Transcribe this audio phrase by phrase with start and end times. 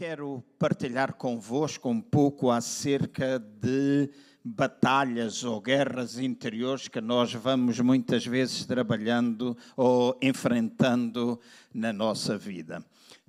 [0.00, 4.08] quero partilhar convosco um pouco acerca de
[4.42, 11.38] batalhas ou guerras interiores que nós vamos muitas vezes trabalhando ou enfrentando
[11.74, 12.82] na nossa vida.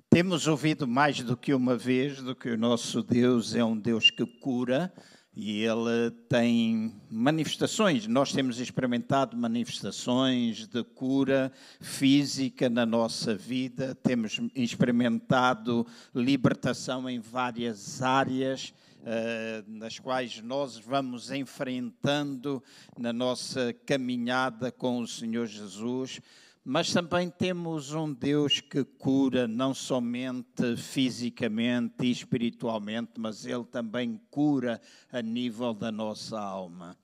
[0.08, 4.08] Temos ouvido mais do que uma vez do que o nosso Deus é um Deus
[4.08, 4.90] que cura,
[5.34, 8.06] e ele tem manifestações.
[8.06, 11.50] Nós temos experimentado manifestações de cura
[11.80, 18.74] física na nossa vida, temos experimentado libertação em várias áreas.
[19.02, 22.62] Uh, nas quais nós vamos enfrentando
[22.96, 26.20] na nossa caminhada com o Senhor Jesus,
[26.64, 34.20] mas também temos um Deus que cura não somente fisicamente e espiritualmente, mas Ele também
[34.30, 34.80] cura
[35.10, 36.96] a nível da nossa alma.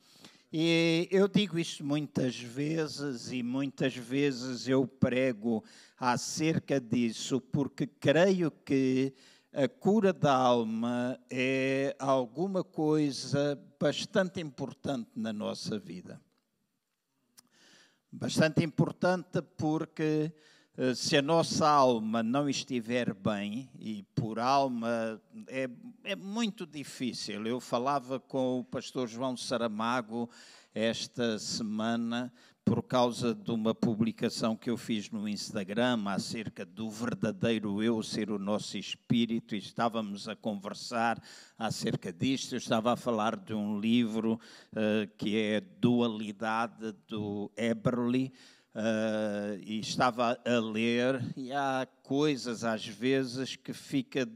[0.53, 5.65] E eu digo isto muitas vezes e muitas vezes eu prego
[5.99, 9.13] acerca disso, porque creio que
[9.53, 16.21] a cura da alma é alguma coisa bastante importante na nossa vida.
[18.11, 20.33] Bastante importante porque
[20.79, 25.69] eh, se a nossa alma não estiver bem, e por alma é,
[26.03, 27.47] é muito difícil.
[27.47, 30.31] Eu falava com o pastor João Saramago
[30.75, 32.33] esta semana
[32.69, 38.31] por causa de uma publicação que eu fiz no Instagram acerca do verdadeiro eu ser
[38.31, 41.19] o nosso espírito e estávamos a conversar
[41.59, 42.53] acerca disto.
[42.53, 44.39] Eu estava a falar de um livro
[44.75, 48.35] uh, que é Dualidade do Eberly.
[48.75, 54.29] Uh, e estava a ler, e há coisas às vezes que fica,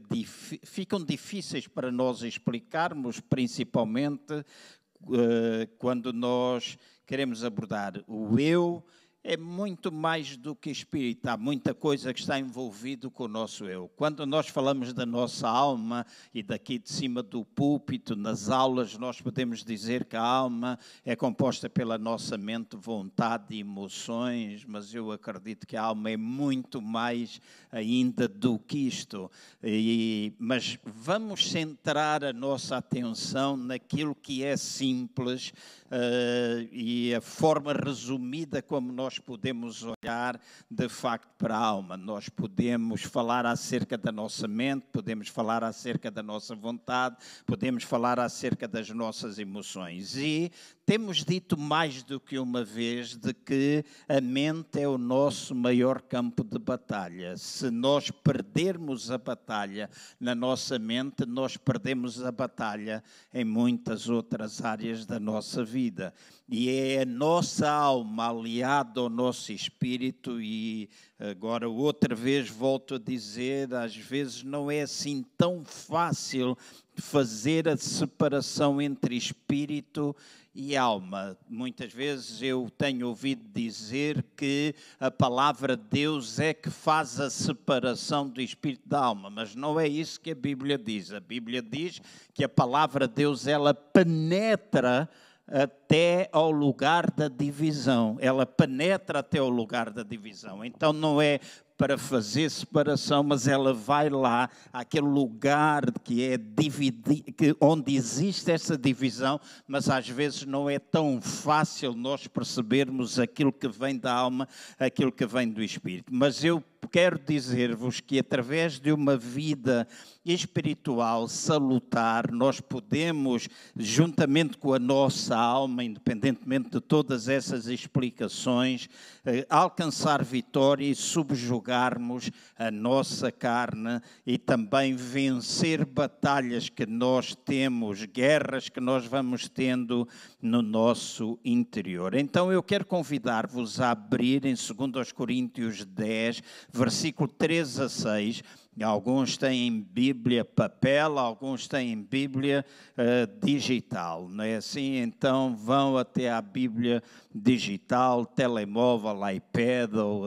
[0.63, 8.03] ficam difíceis para nós explicarmos, principalmente uh, quando nós queremos abordar.
[8.07, 8.83] O eu
[9.23, 13.63] é muito mais do que espírito, há muita coisa que está envolvido com o nosso
[13.65, 13.89] eu.
[13.95, 19.21] Quando nós falamos da nossa alma e daqui de cima do púlpito, nas aulas, nós
[19.21, 25.09] podemos dizer que a alma é composta pela nossa mente, vontade e emoções, mas eu
[25.09, 27.39] acredito que a alma é muito mais
[27.71, 29.31] ainda do que isto.
[29.63, 35.53] E, mas vamos centrar a nossa atenção naquilo que é simples
[35.93, 41.97] uh, e a forma resumida como nós podemos olhar de facto para a alma.
[41.97, 48.19] Nós podemos falar acerca da nossa mente, podemos falar acerca da nossa vontade, podemos falar
[48.19, 50.15] acerca das nossas emoções.
[50.17, 50.51] E
[50.85, 56.01] temos dito mais do que uma vez de que a mente é o nosso maior
[56.01, 57.37] campo de batalha.
[57.37, 59.89] Se nós perdermos a batalha
[60.19, 63.01] na nossa mente, nós perdemos a batalha
[63.33, 66.13] em muitas outras áreas da nossa vida.
[66.49, 72.99] E é a nossa alma aliada ao nosso espírito, e agora outra vez volto a
[72.99, 76.57] dizer: às vezes não é assim tão fácil
[76.95, 81.37] fazer a separação entre espírito e e alma.
[81.49, 87.29] Muitas vezes eu tenho ouvido dizer que a palavra de Deus é que faz a
[87.29, 91.11] separação do espírito da alma, mas não é isso que a Bíblia diz.
[91.11, 92.01] A Bíblia diz
[92.33, 95.09] que a palavra de Deus ela penetra
[95.47, 98.17] até ao lugar da divisão.
[98.19, 100.63] Ela penetra até ao lugar da divisão.
[100.63, 101.39] Então não é
[101.83, 108.49] para fazer separação, mas ela vai lá, àquele lugar que é dividir, que, onde existe
[108.49, 114.13] essa divisão, mas às vezes não é tão fácil nós percebermos aquilo que vem da
[114.13, 114.47] alma,
[114.79, 116.05] aquilo que vem do espírito.
[116.09, 119.87] Mas eu quero dizer-vos que através de uma vida
[120.25, 128.87] espiritual salutar, nós podemos, juntamente com a nossa alma, independentemente de todas essas explicações,
[129.25, 138.05] eh, alcançar vitória e subjugarmos a nossa carne e também vencer batalhas que nós temos,
[138.05, 140.07] guerras que nós vamos tendo
[140.41, 142.15] no nosso interior.
[142.15, 146.41] Então eu quero convidar-vos a abrir em 2 Coríntios 10,
[146.73, 148.43] versículo 3 a 6.
[148.81, 152.65] Alguns têm Bíblia papel, alguns têm Bíblia
[152.97, 154.95] uh, digital, não é assim?
[154.97, 157.03] Então vão até a Bíblia
[157.33, 160.23] digital, telemóvel, iPad ou,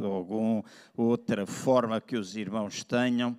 [0.00, 0.64] ou alguma
[0.96, 3.36] outra forma que os irmãos tenham,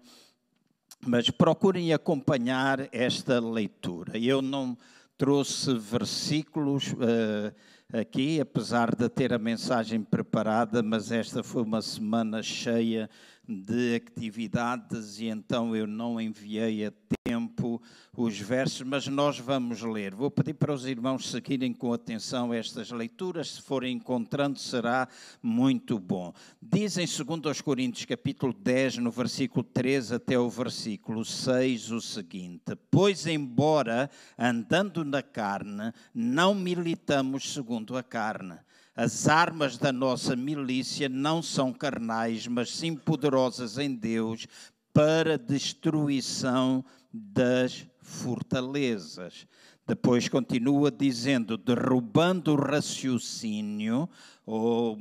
[1.07, 4.18] mas procurem acompanhar esta leitura.
[4.18, 4.78] Eu não
[5.18, 6.92] trouxe versículos.
[6.92, 7.54] Uh,
[7.94, 13.07] aqui, apesar de ter a mensagem preparada, mas esta foi uma semana cheia
[13.48, 16.94] de atividades e então eu não enviei a
[17.25, 17.81] tempo
[18.16, 20.13] os versos, mas nós vamos ler.
[20.13, 25.07] Vou pedir para os irmãos seguirem com atenção estas leituras, se forem encontrando será
[25.42, 26.34] muito bom.
[26.62, 32.75] Diz em 2 Coríntios capítulo 10, no versículo 3 até o versículo 6 o seguinte:
[32.92, 38.57] Pois embora andando na carne, não militamos segundo a carne.
[38.95, 44.45] As armas da nossa milícia não são carnais, mas sim poderosas em Deus
[44.94, 49.48] para destruição das fortalezas.
[49.88, 54.07] Depois continua dizendo, derrubando o raciocínio,
[54.45, 54.98] ou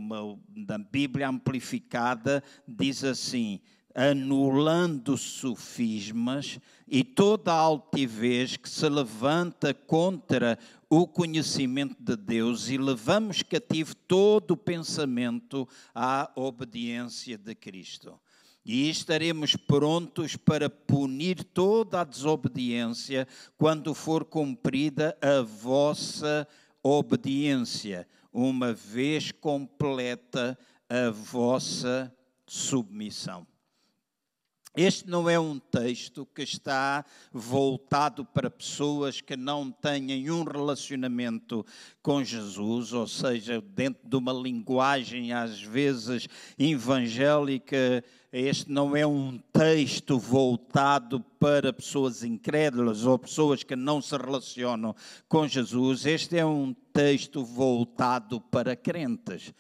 [0.57, 3.61] na Bíblia amplificada, diz assim:
[3.95, 6.59] anulando sofismas
[6.89, 10.59] e toda altivez que se levanta contra
[10.89, 18.19] o conhecimento de Deus e levamos cativo todo o pensamento à obediência de Cristo.
[18.65, 23.27] E estaremos prontos para punir toda a desobediência
[23.59, 26.47] quando for cumprida a vossa
[26.83, 32.15] obediência, uma vez completa a vossa
[32.47, 33.47] submissão.
[34.75, 41.65] Este não é um texto que está voltado para pessoas que não têm um relacionamento
[42.03, 46.27] com Jesus, ou seja, dentro de uma linguagem às vezes
[46.59, 48.03] evangélica.
[48.33, 54.97] Este não é um texto voltado para pessoas incrédulas ou pessoas que não se relacionam
[55.29, 56.07] com Jesus.
[56.07, 59.53] Este é um texto voltado para crentes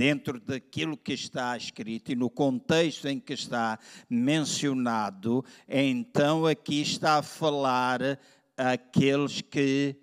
[0.00, 7.18] dentro daquilo que está escrito e no contexto em que está mencionado, então aqui está
[7.18, 8.18] a falar
[8.56, 9.94] aqueles que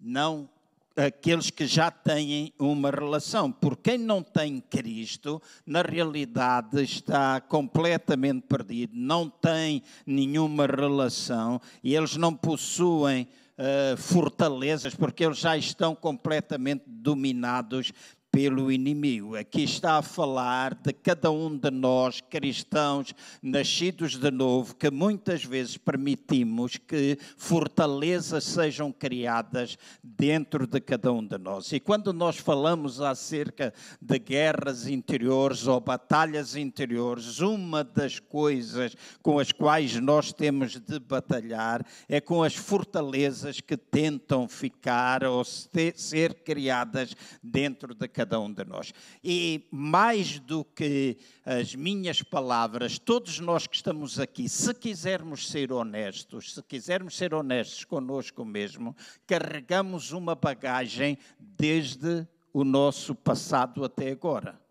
[0.00, 0.48] não
[0.96, 3.52] aqueles que já têm uma relação.
[3.52, 11.94] Por quem não tem Cristo, na realidade está completamente perdido, não tem nenhuma relação e
[11.94, 13.28] eles não possuem
[13.58, 17.92] uh, fortalezas porque eles já estão completamente dominados
[18.36, 19.34] pelo inimigo.
[19.34, 25.42] Aqui está a falar de cada um de nós, cristãos, nascidos de novo, que muitas
[25.42, 31.72] vezes permitimos que fortalezas sejam criadas dentro de cada um de nós.
[31.72, 33.72] E quando nós falamos acerca
[34.02, 40.98] de guerras interiores ou batalhas interiores, uma das coisas com as quais nós temos de
[40.98, 48.40] batalhar é com as fortalezas que tentam ficar ou ser criadas dentro de cada cada
[48.40, 48.92] um de nós.
[49.22, 55.72] E mais do que as minhas palavras, todos nós que estamos aqui, se quisermos ser
[55.72, 58.96] honestos, se quisermos ser honestos conosco mesmo,
[59.26, 64.65] carregamos uma bagagem desde o nosso passado até agora.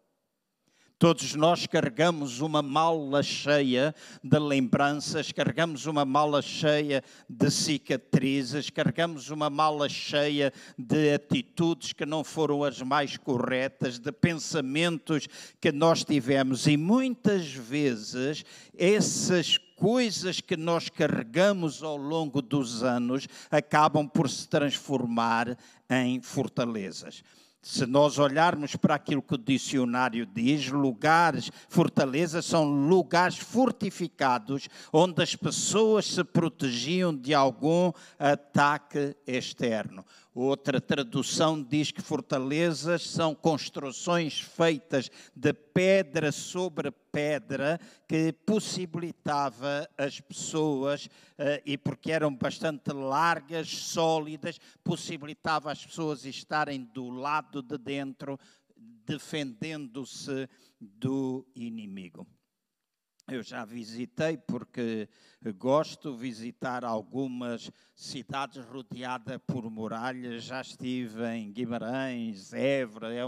[0.97, 3.93] Todos nós carregamos uma mala cheia
[4.23, 12.05] de lembranças, carregamos uma mala cheia de cicatrizes, carregamos uma mala cheia de atitudes que
[12.05, 15.27] não foram as mais corretas, de pensamentos
[15.59, 18.45] que nós tivemos e muitas vezes
[18.77, 25.57] essas coisas que nós carregamos ao longo dos anos acabam por se transformar
[25.89, 27.21] em fortalezas.
[27.67, 35.23] Se nós olharmos para aquilo que o dicionário diz, lugares, fortalezas são lugares fortificados onde
[35.23, 40.05] as pessoas se protegiam de algum ataque externo.
[40.37, 50.19] Outra tradução diz que fortalezas são construções feitas de pedra sobre pedra que possibilitava as
[50.19, 57.77] pessoas, eh, e porque eram bastante largas, sólidas, possibilitava as pessoas estarem do lado de
[57.77, 58.37] dentro,
[59.05, 62.27] defendendo-se do inimigo.
[63.27, 65.09] Eu já visitei, porque
[65.57, 70.43] gosto de visitar algumas cidades rodeadas por muralhas.
[70.43, 73.23] Já estive em Guimarães, Évora, é,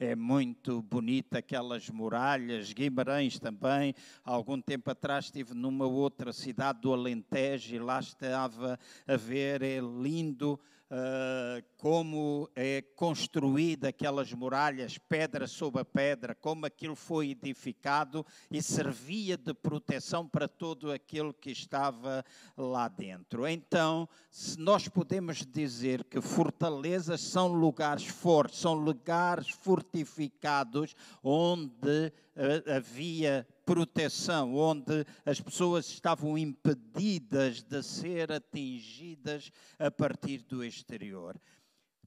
[0.00, 2.72] é, muito bonita aquelas muralhas.
[2.72, 3.94] Guimarães também.
[4.24, 8.76] Algum tempo atrás estive numa outra cidade do Alentejo e lá estava
[9.06, 10.58] a ver, é lindo
[10.90, 19.36] uh, como é construída aquelas muralhas, pedra sobre pedra, como aquilo foi edificado e servia
[19.36, 22.24] de proteção para todo aquele que estava
[22.56, 23.46] lá dentro.
[23.46, 32.76] Então, se nós podemos dizer que fortalezas são lugares fortes, são lugares fortificados onde uh,
[32.76, 41.38] havia proteção, onde as pessoas estavam impedidas de ser atingidas a partir do exterior.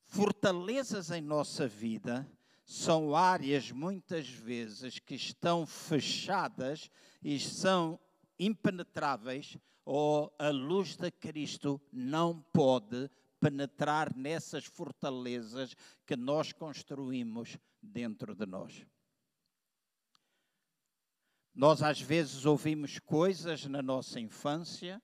[0.05, 2.25] Fortalezas em nossa vida
[2.63, 6.89] são áreas muitas vezes que estão fechadas
[7.21, 7.99] e são
[8.39, 15.75] impenetráveis ou a luz de Cristo não pode penetrar nessas fortalezas
[16.05, 18.85] que nós construímos dentro de nós.
[21.59, 25.01] Nós às vezes ouvimos coisas na nossa infância,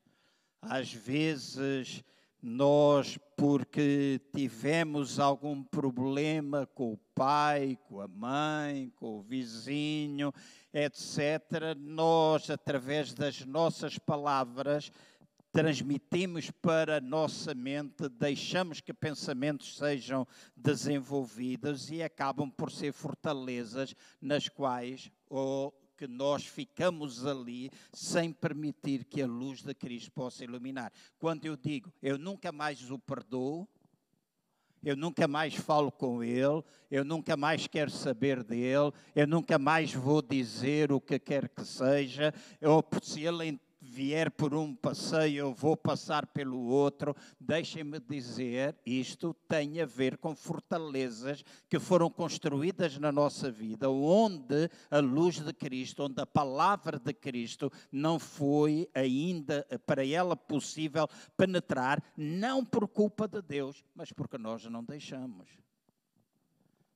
[0.62, 2.02] às vezes
[2.42, 10.34] nós, porque tivemos algum problema com o pai, com a mãe, com o vizinho,
[10.74, 14.94] etc., nós, através das nossas palavras,
[15.52, 23.94] transmitimos para a nossa mente, deixamos que pensamentos sejam desenvolvidos e acabam por ser fortalezas
[24.22, 30.44] nas quais ou que nós ficamos ali sem permitir que a luz de Cristo possa
[30.44, 30.92] iluminar.
[31.18, 33.68] Quando eu digo, eu nunca mais o perdoo,
[34.84, 39.92] eu nunca mais falo com ele, eu nunca mais quero saber dele, eu nunca mais
[39.92, 43.60] vou dizer o que quer que seja, ou se ele
[43.96, 47.16] vier por um passeio, eu vou passar pelo outro.
[47.40, 54.70] Deixem-me dizer, isto tem a ver com fortalezas que foram construídas na nossa vida, onde
[54.92, 61.08] a luz de Cristo, onde a palavra de Cristo não foi ainda para ela possível
[61.38, 65.65] penetrar, não por culpa de Deus, mas porque nós não deixamos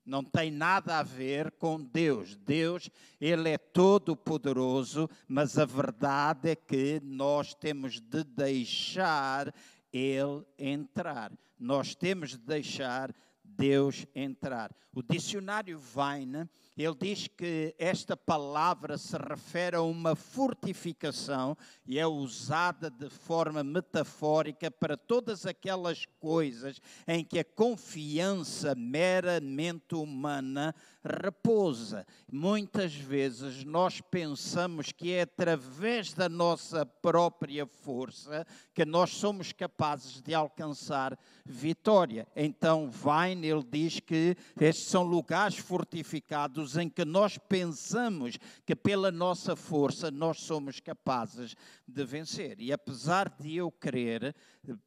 [0.10, 2.36] não tem nada a ver com Deus.
[2.36, 2.90] Deus,
[3.22, 9.54] Ele é todo poderoso, mas a verdade é que nós temos de deixar
[9.94, 11.32] Ele entrar.
[11.60, 13.14] Nós temos de deixar
[13.44, 14.76] Deus entrar.
[14.96, 16.50] O dicionário Vine,
[16.84, 23.62] ele diz que esta palavra se refere a uma fortificação e é usada de forma
[23.62, 32.06] metafórica para todas aquelas coisas em que a confiança meramente humana repousa.
[32.32, 40.22] Muitas vezes nós pensamos que é através da nossa própria força que nós somos capazes
[40.22, 42.28] de alcançar vitória.
[42.36, 49.12] Então, Vine, ele diz que estes são lugares fortificados em que nós pensamos que pela
[49.12, 51.56] nossa força nós somos capazes
[51.88, 52.60] de vencer.
[52.60, 54.36] E apesar de eu crer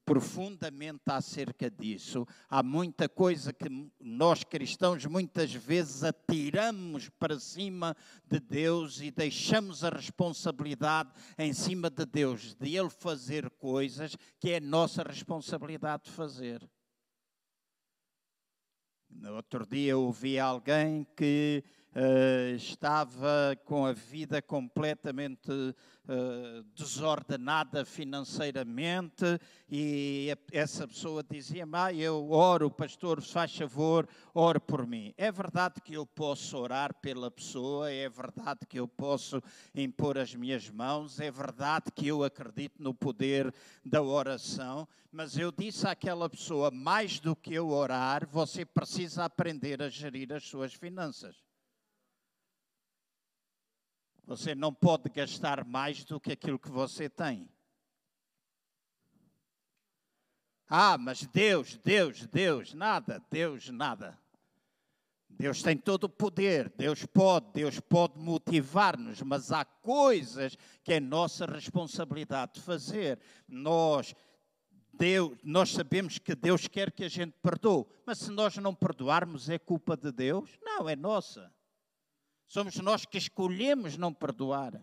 [0.05, 3.69] profundamente acerca disso, há muita coisa que
[4.01, 7.97] nós cristãos muitas vezes atiramos para cima
[8.29, 14.51] de Deus e deixamos a responsabilidade em cima de Deus, de Ele fazer coisas que
[14.51, 16.69] é nossa responsabilidade de fazer.
[19.21, 21.63] No outro dia ouvi alguém que
[21.95, 29.25] uh, estava com a vida completamente uh, desordenada financeiramente
[29.71, 35.15] e essa pessoa dizia: ah, eu oro, pastor, faz favor, ore por mim.
[35.17, 39.41] É verdade que eu posso orar pela pessoa, é verdade que eu posso
[39.75, 43.53] impor as minhas mãos, é verdade que eu acredito no poder
[43.85, 49.83] da oração, mas eu disse àquela pessoa: mais do que eu orar, você precisa aprender
[49.83, 51.52] a gerir as suas finanças.
[54.25, 57.49] Você não pode gastar mais do que aquilo que você tem.
[60.69, 64.19] Ah, mas Deus, Deus, Deus, nada, Deus, nada.
[65.29, 71.01] Deus tem todo o poder, Deus pode, Deus pode motivar-nos, mas há coisas que é
[71.01, 73.19] nossa responsabilidade de fazer.
[73.49, 74.15] Nós,
[74.93, 79.49] Deus, nós sabemos que Deus quer que a gente perdoe, mas se nós não perdoarmos,
[79.49, 80.59] é culpa de Deus?
[80.63, 81.53] Não, é nossa.
[82.53, 84.79] Somos nós que escolhemos não perdoar.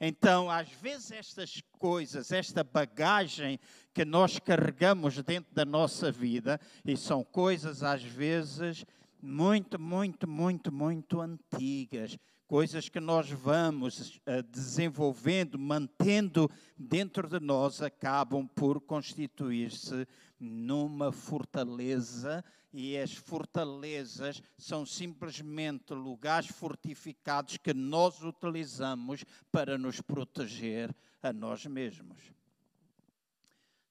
[0.00, 3.60] Então, às vezes, estas coisas, esta bagagem
[3.92, 8.82] que nós carregamos dentro da nossa vida, e são coisas, às vezes,
[9.20, 12.16] muito, muito, muito, muito antigas,
[12.46, 20.06] coisas que nós vamos uh, desenvolvendo, mantendo dentro de nós, acabam por constituir-se
[20.38, 30.94] numa fortaleza, e as fortalezas são simplesmente lugares fortificados que nós utilizamos para nos proteger
[31.22, 32.18] a nós mesmos.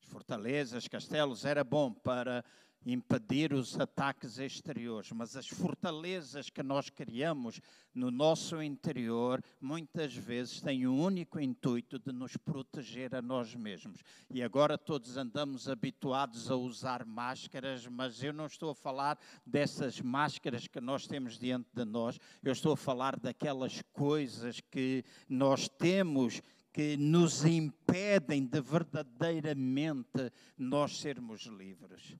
[0.02, 2.44] As fortalezas, castelos, era bom para
[2.86, 7.62] impedir os ataques exteriores, mas as fortalezas que nós criamos
[7.94, 14.02] no nosso interior muitas vezes têm o único intuito de nos proteger a nós mesmos.
[14.30, 20.02] E agora todos andamos habituados a usar máscaras, mas eu não estou a falar dessas
[20.02, 25.70] máscaras que nós temos diante de nós, eu estou a falar daquelas coisas que nós
[25.70, 26.42] temos
[26.74, 32.18] que nos impedem de verdadeiramente nós sermos livres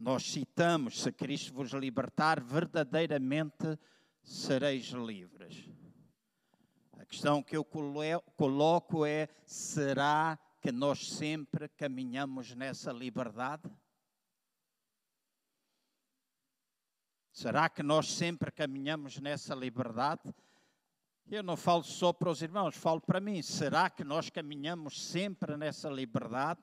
[0.00, 3.78] nós citamos: se Cristo vos libertar, verdadeiramente
[4.22, 5.68] sereis livres.
[6.94, 13.70] A questão que eu coloco é: será que nós sempre caminhamos nessa liberdade?
[17.30, 20.34] Será que nós sempre caminhamos nessa liberdade?
[21.30, 23.40] Eu não falo só para os irmãos, falo para mim.
[23.40, 26.60] Será que nós caminhamos sempre nessa liberdade?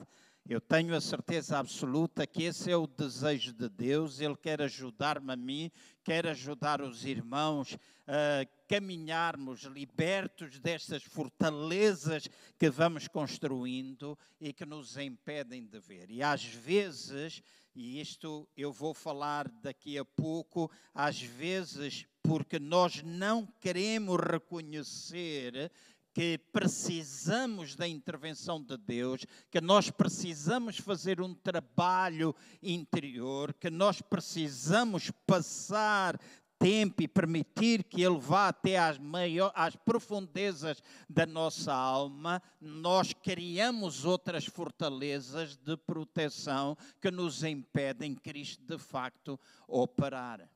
[0.49, 4.21] Eu tenho a certeza absoluta que esse é o desejo de Deus.
[4.21, 5.69] Ele quer ajudar-me a mim,
[6.05, 7.77] quer ajudar os irmãos
[8.07, 16.09] a caminharmos libertos destas fortalezas que vamos construindo e que nos impedem de ver.
[16.09, 17.43] E às vezes,
[17.75, 25.69] e isto eu vou falar daqui a pouco, às vezes, porque nós não queremos reconhecer
[26.17, 34.01] que precisamos da intervenção de Deus, que nós precisamos fazer um trabalho interior, que nós
[34.01, 36.19] precisamos passar
[36.57, 43.13] tempo e permitir que Ele vá até às, maior, às profundezas da nossa alma, nós
[43.13, 50.49] criamos outras fortalezas de proteção que nos impedem Cristo de facto operar.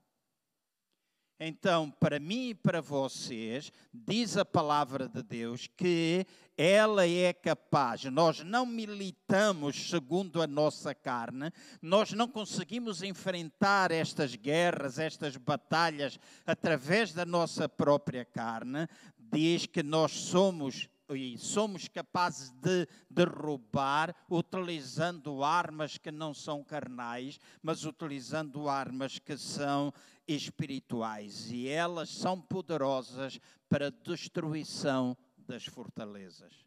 [1.44, 6.24] Então, para mim e para vocês, diz a palavra de Deus que
[6.56, 8.04] ela é capaz.
[8.04, 16.20] Nós não militamos segundo a nossa carne, nós não conseguimos enfrentar estas guerras, estas batalhas
[16.46, 18.88] através da nossa própria carne.
[19.18, 27.40] Diz que nós somos e somos capazes de derrubar utilizando armas que não são carnais,
[27.62, 29.94] mas utilizando armas que são
[30.28, 31.52] espirituais.
[31.52, 33.40] E elas são poderosas
[33.70, 36.66] para a destruição das fortalezas.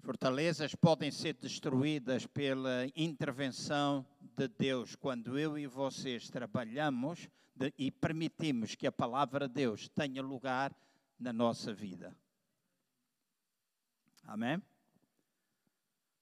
[0.00, 7.90] Fortalezas podem ser destruídas pela intervenção de Deus quando eu e vocês trabalhamos de, e
[7.90, 10.74] permitimos que a palavra de Deus tenha lugar
[11.18, 12.16] na nossa vida.
[14.24, 14.62] Amém?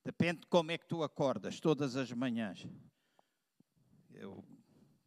[0.05, 2.67] Depende de como é que tu acordas todas as manhãs.
[4.11, 4.45] Eu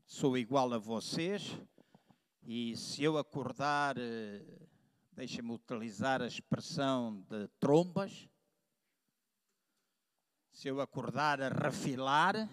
[0.06, 1.58] sou igual a vocês
[2.44, 4.44] e se eu acordar, eh,
[5.14, 8.28] deixa-me utilizar a expressão de trombas,
[10.52, 12.50] se eu acordar a refilar,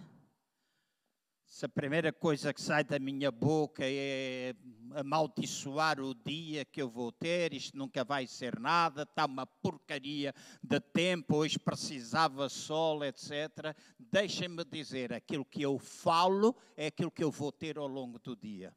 [1.47, 4.55] se a primeira coisa que sai da minha boca é
[4.95, 10.35] amaldiçoar o dia que eu vou ter, isto nunca vai ser nada, está uma porcaria
[10.63, 13.75] de tempo, hoje precisava sol, etc.
[13.99, 18.35] Deixem-me dizer, aquilo que eu falo é aquilo que eu vou ter ao longo do
[18.35, 18.77] dia.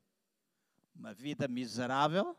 [0.96, 2.38] Uma vida miserável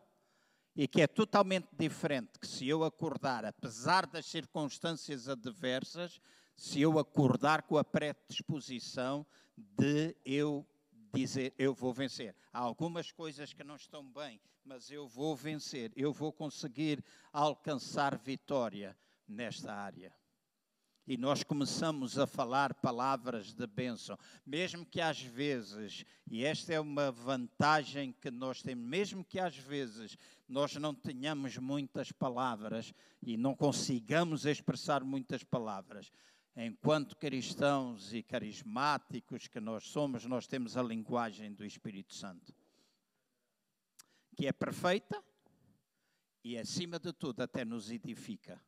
[0.76, 6.20] e que é totalmente diferente que se eu acordar, apesar das circunstâncias adversas,
[6.56, 9.26] se eu acordar com a predisposição
[9.76, 10.66] de eu
[11.12, 12.34] dizer eu vou vencer.
[12.52, 18.16] Há algumas coisas que não estão bem, mas eu vou vencer, eu vou conseguir alcançar
[18.18, 18.96] vitória
[19.26, 20.14] nesta área.
[21.06, 26.78] E nós começamos a falar palavras de bênção, mesmo que às vezes, e esta é
[26.78, 30.16] uma vantagem que nós temos, mesmo que às vezes
[30.48, 36.12] nós não tenhamos muitas palavras e não consigamos expressar muitas palavras,
[36.56, 42.54] enquanto cristãos e carismáticos que nós somos, nós temos a linguagem do Espírito Santo,
[44.36, 45.22] que é perfeita
[46.42, 48.62] e, acima de tudo, até nos edifica.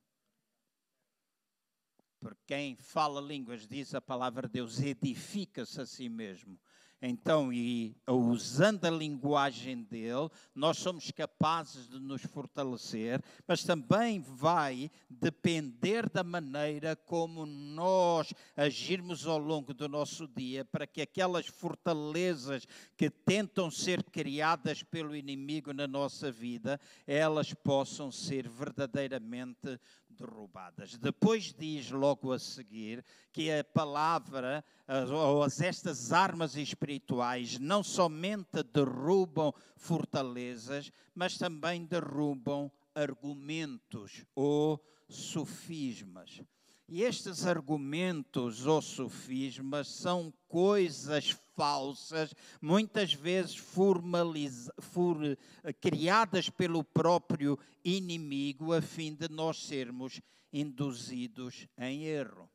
[2.20, 6.58] Porque quem fala línguas, diz a palavra de Deus, edifica-se a si mesmo.
[7.04, 14.88] Então, e usando a linguagem dele, nós somos capazes de nos fortalecer, mas também vai
[15.10, 22.68] depender da maneira como nós agirmos ao longo do nosso dia, para que aquelas fortalezas
[22.96, 29.76] que tentam ser criadas pelo inimigo na nossa vida, elas possam ser verdadeiramente
[30.22, 30.96] derrubadas.
[30.96, 34.64] Depois diz logo a seguir que a palavra,
[35.10, 46.40] ou estas armas espirituais, não somente derrubam fortalezas, mas também derrubam argumentos ou sofismas.
[46.94, 53.98] E estes argumentos ou sofismas são coisas falsas, muitas vezes for,
[55.80, 60.20] criadas pelo próprio inimigo, a fim de nós sermos
[60.52, 62.46] induzidos em erro.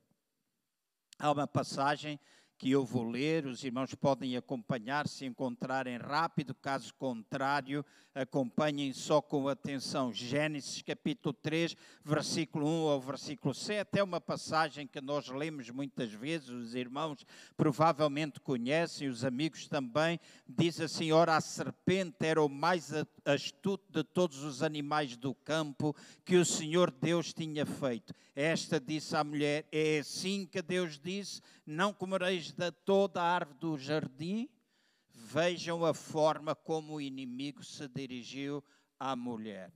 [1.18, 2.20] Há uma passagem
[2.58, 3.46] que eu vou ler.
[3.46, 10.12] Os irmãos podem acompanhar se encontrarem rápido, caso contrário, acompanhem só com atenção.
[10.12, 14.00] Gênesis capítulo 3, versículo 1 ao versículo 7.
[14.00, 20.20] É uma passagem que nós lemos muitas vezes, os irmãos provavelmente conhecem, os amigos também.
[20.48, 22.92] Diz assim: Ora, a serpente era o mais
[23.24, 28.14] astuto de todos os animais do campo que o Senhor Deus tinha feito.
[28.36, 33.60] Esta disse à mulher: É assim que Deus disse: Não comereis de toda a árvore
[33.60, 34.50] do jardim?
[35.10, 38.64] Vejam a forma como o inimigo se dirigiu
[39.00, 39.74] à mulher.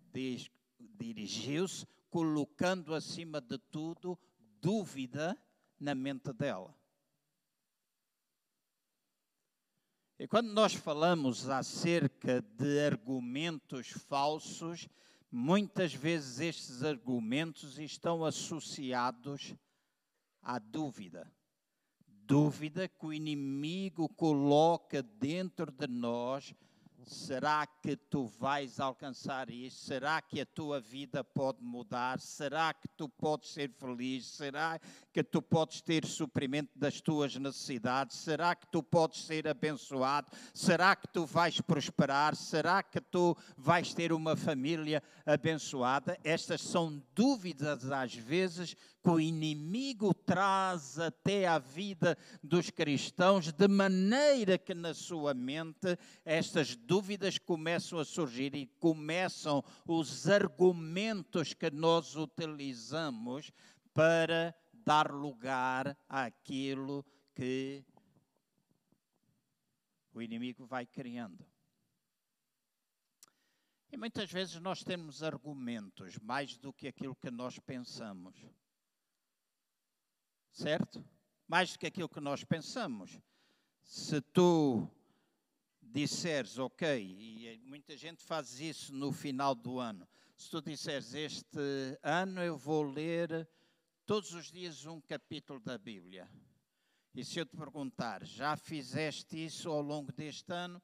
[0.79, 4.17] Dirigiu-se colocando acima de tudo
[4.61, 5.37] dúvida
[5.79, 6.75] na mente dela.
[10.19, 14.87] E quando nós falamos acerca de argumentos falsos,
[15.31, 19.55] muitas vezes estes argumentos estão associados
[20.43, 21.31] à dúvida.
[22.31, 26.53] Dúvida que o inimigo coloca dentro de nós
[27.05, 29.85] Será que tu vais alcançar isso?
[29.85, 32.19] Será que a tua vida pode mudar?
[32.19, 34.25] Será que tu podes ser feliz?
[34.27, 34.79] Será
[35.11, 38.17] que tu podes ter suprimento das tuas necessidades?
[38.17, 40.31] Será que tu podes ser abençoado?
[40.53, 42.35] Será que tu vais prosperar?
[42.35, 46.17] Será que tu vais ter uma família abençoada?
[46.23, 53.67] Estas são dúvidas às vezes que o inimigo traz até à vida dos cristãos, de
[53.67, 61.69] maneira que na sua mente estas dúvidas começam a surgir e começam os argumentos que
[61.69, 63.51] nós utilizamos
[63.93, 67.83] para dar lugar àquilo que
[70.13, 71.45] o inimigo vai criando.
[73.91, 78.33] E muitas vezes nós temos argumentos mais do que aquilo que nós pensamos
[80.51, 81.03] certo?
[81.47, 83.19] Mais do que aquilo que nós pensamos.
[83.83, 84.87] Se tu
[85.81, 91.59] disseres, ok, e muita gente faz isso no final do ano, se tu disseres, este
[92.01, 93.47] ano eu vou ler
[94.05, 96.29] todos os dias um capítulo da Bíblia,
[97.13, 100.81] e se eu te perguntar, já fizeste isso ao longo deste ano,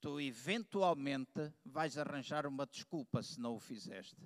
[0.00, 4.16] tu eventualmente vais arranjar uma desculpa se não o fizeste.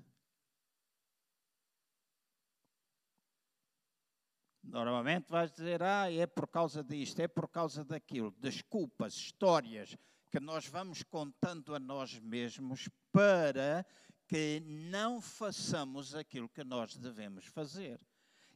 [4.67, 8.35] Normalmente vais dizer, ah, é por causa disto, é por causa daquilo.
[8.39, 9.97] Desculpas, histórias
[10.31, 13.87] que nós vamos contando a nós mesmos para
[14.27, 18.01] que não façamos aquilo que nós devemos fazer.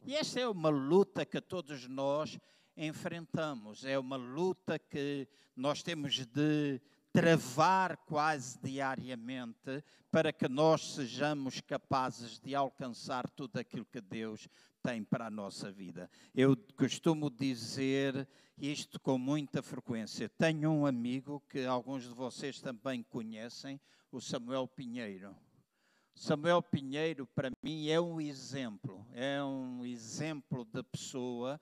[0.05, 2.37] E esta é uma luta que todos nós
[2.75, 11.61] enfrentamos, é uma luta que nós temos de travar quase diariamente para que nós sejamos
[11.61, 14.47] capazes de alcançar tudo aquilo que Deus
[14.81, 16.09] tem para a nossa vida.
[16.33, 20.29] Eu costumo dizer isto com muita frequência.
[20.29, 23.79] Tenho um amigo que alguns de vocês também conhecem,
[24.11, 25.35] o Samuel Pinheiro.
[26.15, 31.59] Samuel Pinheiro, para mim, é um exemplo, é um exemplo de pessoa,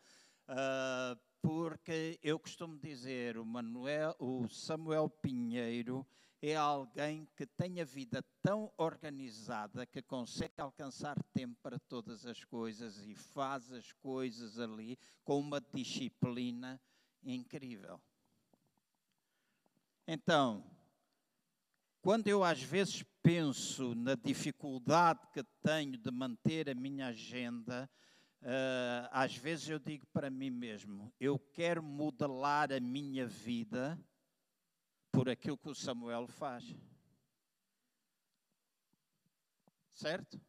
[0.50, 6.06] uh, porque eu costumo dizer, o, Manuel, o Samuel Pinheiro
[6.42, 12.44] é alguém que tem a vida tão organizada que consegue alcançar tempo para todas as
[12.44, 16.82] coisas e faz as coisas ali com uma disciplina
[17.24, 17.98] incrível.
[20.06, 20.70] Então,
[22.02, 27.90] quando eu às vezes penso na dificuldade que tenho de manter a minha agenda,
[28.42, 34.00] uh, às vezes eu digo para mim mesmo: eu quero modelar a minha vida
[35.12, 36.76] por aquilo que o Samuel faz.
[39.94, 40.40] Certo?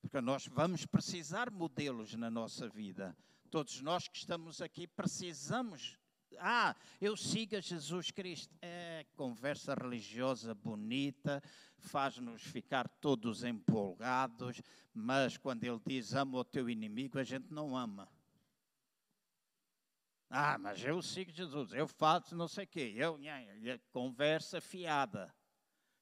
[0.00, 3.16] Porque nós vamos precisar modelos na nossa vida.
[3.50, 5.98] Todos nós que estamos aqui precisamos.
[6.38, 8.54] Ah, eu sigo a Jesus Cristo.
[8.60, 11.42] É conversa religiosa bonita,
[11.78, 14.60] faz-nos ficar todos empolgados,
[14.92, 18.08] mas quando ele diz ama o teu inimigo, a gente não ama.
[20.28, 22.92] Ah, mas eu sigo Jesus, eu faço não sei o quê.
[22.96, 23.18] Eu,
[23.92, 25.32] conversa fiada.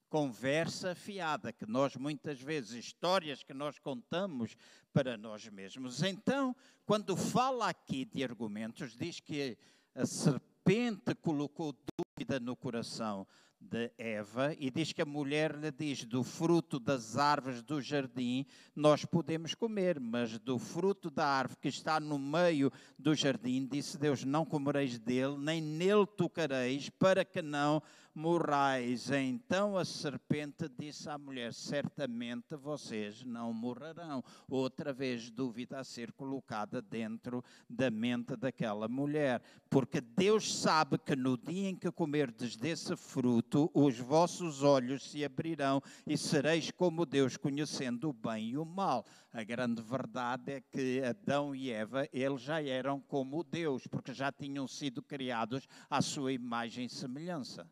[0.09, 4.57] Conversa fiada, que nós muitas vezes, histórias que nós contamos
[4.93, 6.03] para nós mesmos.
[6.03, 6.55] Então,
[6.87, 9.59] quando fala aqui de argumentos, diz que
[9.95, 13.27] a serpente colocou dúvida no coração
[13.61, 18.45] de Eva e diz que a mulher lhe diz: do fruto das árvores do jardim
[18.75, 23.97] nós podemos comer, mas do fruto da árvore que está no meio do jardim, disse
[23.97, 27.83] Deus: não comereis dele, nem nele tocareis, para que não
[28.15, 29.11] morrais.
[29.11, 34.23] Então a serpente disse à mulher: Certamente vocês não morrerão.
[34.49, 39.43] Outra vez, dúvida a ser colocada dentro da mente daquela mulher.
[39.69, 45.25] Porque Deus sabe que no dia em que comerdes desse fruto, os vossos olhos se
[45.25, 49.05] abrirão e sereis como Deus, conhecendo o bem e o mal.
[49.33, 54.31] A grande verdade é que Adão e Eva, eles já eram como Deus, porque já
[54.31, 57.69] tinham sido criados à sua imagem e semelhança.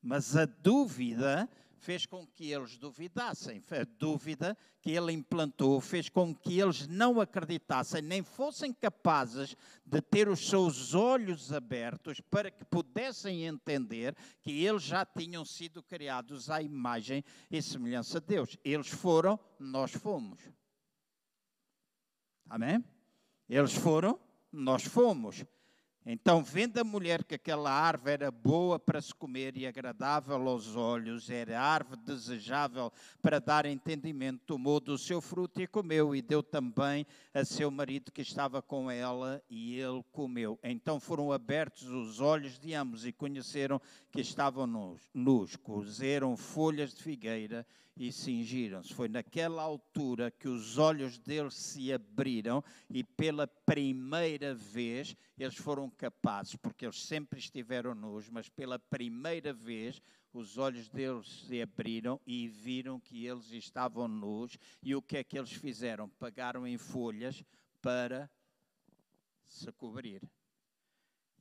[0.00, 3.62] Mas a dúvida fez com que eles duvidassem.
[3.70, 10.00] A dúvida que ele implantou fez com que eles não acreditassem, nem fossem capazes de
[10.00, 16.50] ter os seus olhos abertos para que pudessem entender que eles já tinham sido criados
[16.50, 18.56] à imagem e semelhança de Deus.
[18.64, 20.40] Eles foram, nós fomos.
[22.48, 22.84] Amém?
[23.48, 24.18] Eles foram,
[24.50, 25.44] nós fomos.
[26.10, 30.74] Então, vendo a mulher que aquela árvore era boa para se comer e agradável aos
[30.74, 32.90] olhos, era árvore desejável
[33.20, 38.10] para dar entendimento, tomou do seu fruto e comeu, e deu também a seu marido
[38.10, 40.58] que estava com ela, e ele comeu.
[40.62, 43.78] Então foram abertos os olhos de ambos e conheceram
[44.10, 44.66] que estavam
[45.12, 47.66] nus, cozeram folhas de figueira
[47.98, 48.94] e cingiram-se.
[48.94, 55.90] Foi naquela altura que os olhos deles se abriram e pela primeira vez eles foram
[55.90, 60.00] capazes, porque eles sempre estiveram nus, mas pela primeira vez
[60.32, 64.56] os olhos deles se abriram e viram que eles estavam nus.
[64.82, 66.08] E o que é que eles fizeram?
[66.08, 67.42] Pagaram em folhas
[67.82, 68.30] para
[69.46, 70.22] se cobrir.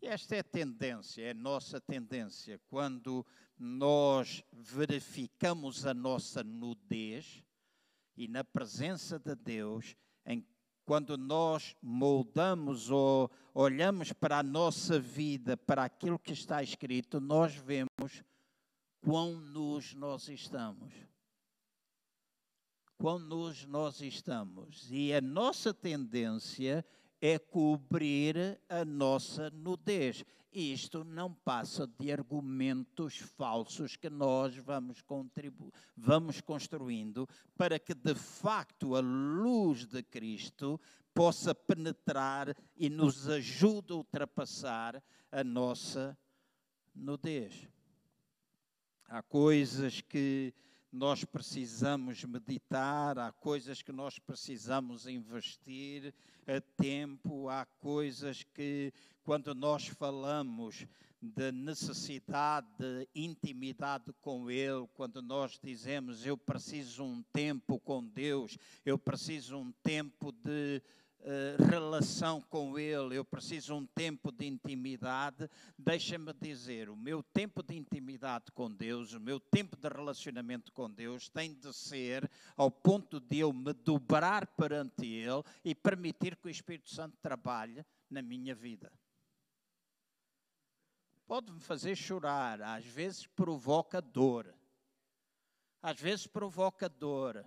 [0.01, 2.59] E esta é a tendência, é a nossa tendência.
[2.67, 3.25] Quando
[3.57, 7.43] nós verificamos a nossa nudez
[8.15, 10.45] e na presença de Deus, em,
[10.85, 17.55] quando nós moldamos ou olhamos para a nossa vida, para aquilo que está escrito, nós
[17.55, 18.23] vemos
[19.01, 20.93] quão nus nós estamos.
[22.97, 24.87] Quão nus nós estamos.
[24.89, 26.83] E a nossa tendência
[27.21, 30.23] é cobrir a nossa nudez.
[30.51, 35.03] Isto não passa de argumentos falsos que nós vamos,
[35.95, 40.79] vamos construindo para que, de facto, a luz de Cristo
[41.13, 46.17] possa penetrar e nos ajude a ultrapassar a nossa
[46.95, 47.67] nudez.
[49.05, 50.53] Há coisas que
[50.91, 56.13] nós precisamos meditar, há coisas que nós precisamos investir
[56.47, 60.85] a tempo, há coisas que, quando nós falamos
[61.21, 68.57] de necessidade de intimidade com Ele, quando nós dizemos eu preciso um tempo com Deus,
[68.85, 70.81] eu preciso um tempo de
[71.27, 77.61] uh, relação com Ele, eu preciso um tempo de intimidade, deixa-me dizer, o meu tempo
[77.61, 82.71] de intimidade com Deus, o meu tempo de relacionamento com Deus tem de ser ao
[82.71, 88.21] ponto de eu me dobrar perante Ele e permitir que o Espírito Santo trabalhe na
[88.21, 88.91] minha vida.
[91.27, 94.53] Pode-me fazer chorar, às vezes provoca dor.
[95.81, 97.45] Às vezes provoca dor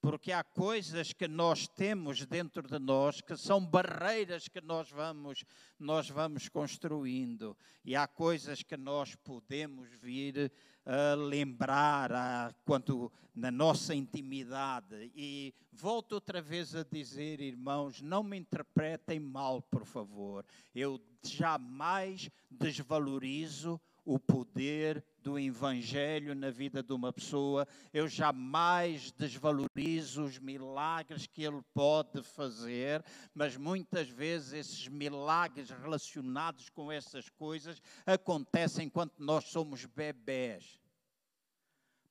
[0.00, 5.44] porque há coisas que nós temos dentro de nós que são barreiras que nós vamos
[5.78, 7.56] nós vamos construindo.
[7.84, 10.50] E há coisas que nós podemos vir
[10.84, 15.12] a lembrar a, quanto na nossa intimidade.
[15.14, 20.44] E volto outra vez a dizer irmãos não me interpretem mal por favor.
[20.74, 27.66] Eu jamais desvalorizo o poder do Evangelho na vida de uma pessoa.
[27.92, 36.70] Eu jamais desvalorizo os milagres que Ele pode fazer, mas muitas vezes esses milagres relacionados
[36.70, 40.80] com essas coisas acontecem enquanto nós somos bebés.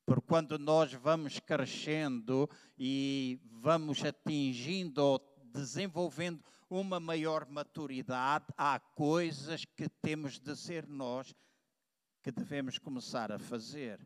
[0.05, 5.21] Porque quando nós vamos crescendo e vamos atingindo ou
[5.51, 11.33] desenvolvendo uma maior maturidade, há coisas que temos de ser nós
[12.27, 14.05] que devemos começar a fazer.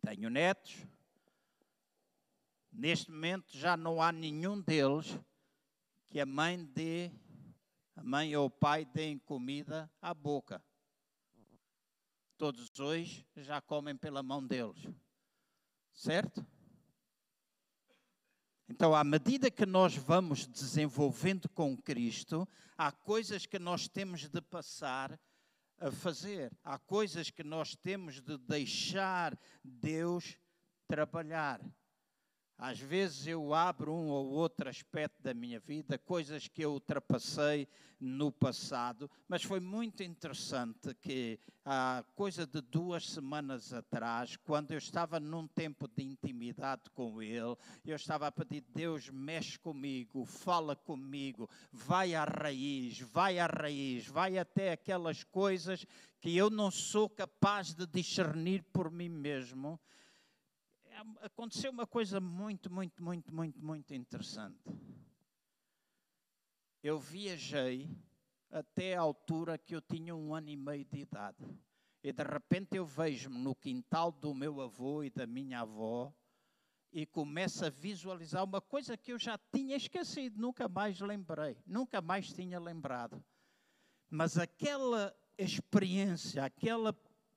[0.00, 0.74] Tenho netos.
[2.72, 5.20] Neste momento já não há nenhum deles
[6.08, 7.12] que a mãe dê,
[7.94, 10.64] a mãe ou o pai deem comida à boca.
[12.38, 14.88] Todos hoje já comem pela mão deles.
[15.92, 16.46] Certo?
[18.66, 24.40] Então, à medida que nós vamos desenvolvendo com Cristo, há coisas que nós temos de
[24.40, 25.20] passar
[25.78, 26.52] a fazer.
[26.64, 30.38] Há coisas que nós temos de deixar Deus
[30.88, 31.60] trabalhar.
[32.58, 37.68] Às vezes eu abro um ou outro aspecto da minha vida, coisas que eu ultrapassei
[38.00, 44.78] no passado, mas foi muito interessante que há coisa de duas semanas atrás, quando eu
[44.78, 50.74] estava num tempo de intimidade com Ele, eu estava a pedir, Deus, mexe comigo, fala
[50.74, 55.84] comigo, vai à raiz, vai à raiz, vai até aquelas coisas
[56.20, 59.78] que eu não sou capaz de discernir por mim mesmo
[61.20, 64.58] aconteceu uma coisa muito, muito, muito, muito, muito interessante.
[66.82, 67.90] Eu viajei
[68.50, 71.44] até a altura que eu tinha um ano e meio de idade.
[72.02, 76.14] E de repente eu vejo-me no quintal do meu avô e da minha avó
[76.92, 82.00] e começo a visualizar uma coisa que eu já tinha esquecido, nunca mais lembrei, nunca
[82.00, 83.22] mais tinha lembrado.
[84.08, 86.92] Mas aquela experiência, aquela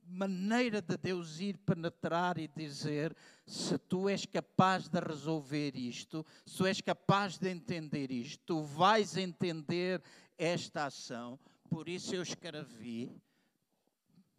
[0.10, 6.58] maneira de Deus ir penetrar e dizer: se tu és capaz de resolver isto, se
[6.58, 10.02] tu és capaz de entender isto, tu vais entender
[10.38, 11.40] esta ação.
[11.70, 13.12] Por isso eu escrevi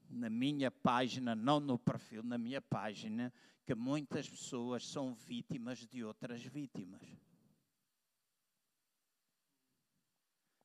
[0.08, 3.32] na minha página, não no perfil, na minha página,
[3.64, 7.02] que muitas pessoas são vítimas de outras vítimas.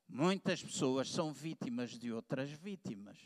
[0.08, 3.18] Muitas pessoas são vítimas de outras vítimas.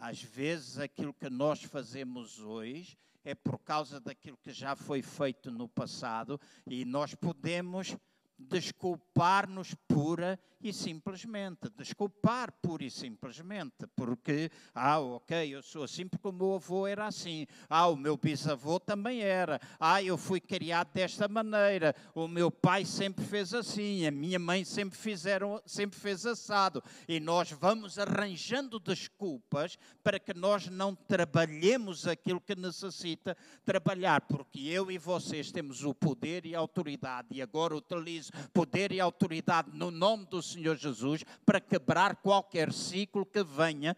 [0.00, 5.50] Às vezes, aquilo que nós fazemos hoje é por causa daquilo que já foi feito
[5.50, 7.94] no passado e nós podemos
[8.40, 11.70] desculpar-nos pura e simplesmente.
[11.76, 13.86] Desculpar pura e simplesmente.
[13.96, 17.46] Porque, ah, ok, eu sou assim porque o meu avô era assim.
[17.68, 19.60] Ah, o meu bisavô também era.
[19.78, 21.94] Ah, eu fui criado desta maneira.
[22.14, 24.06] O meu pai sempre fez assim.
[24.06, 26.82] A minha mãe sempre, fizeram, sempre fez assado.
[27.08, 34.20] E nós vamos arranjando desculpas para que nós não trabalhemos aquilo que necessita trabalhar.
[34.22, 37.28] Porque eu e vocês temos o poder e a autoridade.
[37.30, 43.24] E agora utilizo poder e autoridade no nome do Senhor Jesus para quebrar qualquer ciclo
[43.24, 43.96] que venha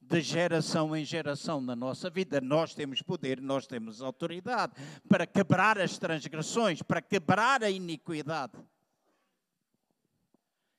[0.00, 2.40] de geração em geração na nossa vida.
[2.40, 4.74] Nós temos poder, nós temos autoridade
[5.08, 8.52] para quebrar as transgressões, para quebrar a iniquidade.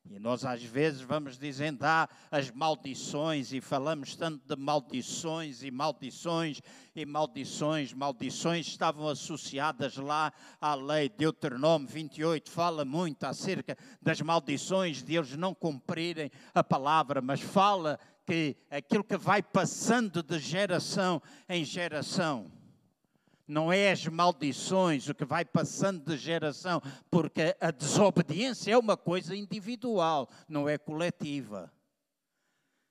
[0.09, 5.71] E nós às vezes vamos dizendo, ah, as maldições, e falamos tanto de maldições e
[5.71, 6.61] maldições
[6.95, 7.91] e maldições.
[7.91, 11.09] Maldições estavam associadas lá à lei.
[11.09, 17.99] Deuteronômio 28 fala muito acerca das maldições, de eles não cumprirem a palavra, mas fala
[18.25, 22.51] que aquilo que vai passando de geração em geração
[23.47, 28.97] não é as maldições, o que vai passando de geração, porque a desobediência é uma
[28.97, 31.71] coisa individual, não é coletiva.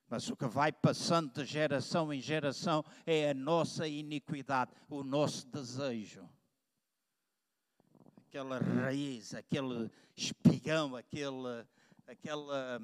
[0.07, 5.47] Mas o que vai passando de geração em geração é a nossa iniquidade, o nosso
[5.47, 6.29] desejo.
[8.27, 11.65] Aquela raiz, aquele espigão, aquele,
[12.07, 12.79] aquela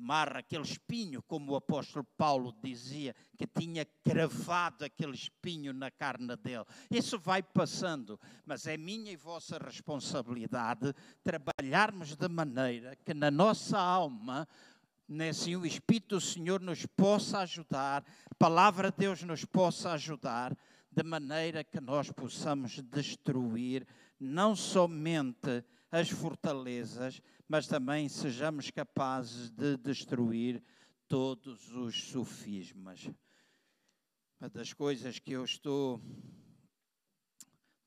[0.00, 5.90] hum, marra, aquele espinho, como o apóstolo Paulo dizia, que tinha cravado aquele espinho na
[5.90, 6.64] carne dele.
[6.90, 13.78] Isso vai passando, mas é minha e vossa responsabilidade trabalharmos de maneira que na nossa
[13.78, 14.48] alma
[15.28, 20.56] assim o Espírito do Senhor nos possa ajudar, a palavra de Deus nos possa ajudar,
[20.90, 23.86] de maneira que nós possamos destruir
[24.18, 30.62] não somente as fortalezas, mas também sejamos capazes de destruir
[31.08, 33.10] todos os sofismas.
[34.40, 36.00] Uma das coisas que eu estou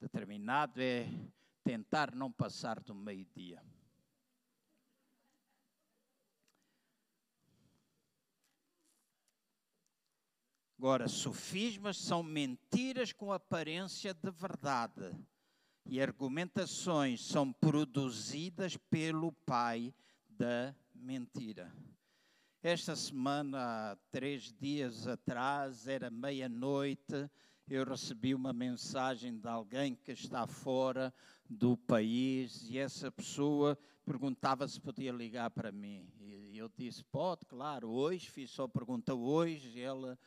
[0.01, 1.07] determinado é
[1.63, 3.63] tentar não passar do meio-dia.
[10.77, 15.15] Agora, sofismas são mentiras com aparência de verdade
[15.85, 19.93] e argumentações são produzidas pelo pai
[20.29, 21.71] da mentira.
[22.61, 27.29] Esta semana, três dias atrás, era meia-noite,
[27.67, 31.13] eu recebi uma mensagem de alguém que está fora
[31.49, 36.07] do país e essa pessoa perguntava se podia ligar para mim.
[36.19, 39.79] E eu disse: pode, claro, hoje, fiz só pergunta hoje.
[39.79, 40.17] E ela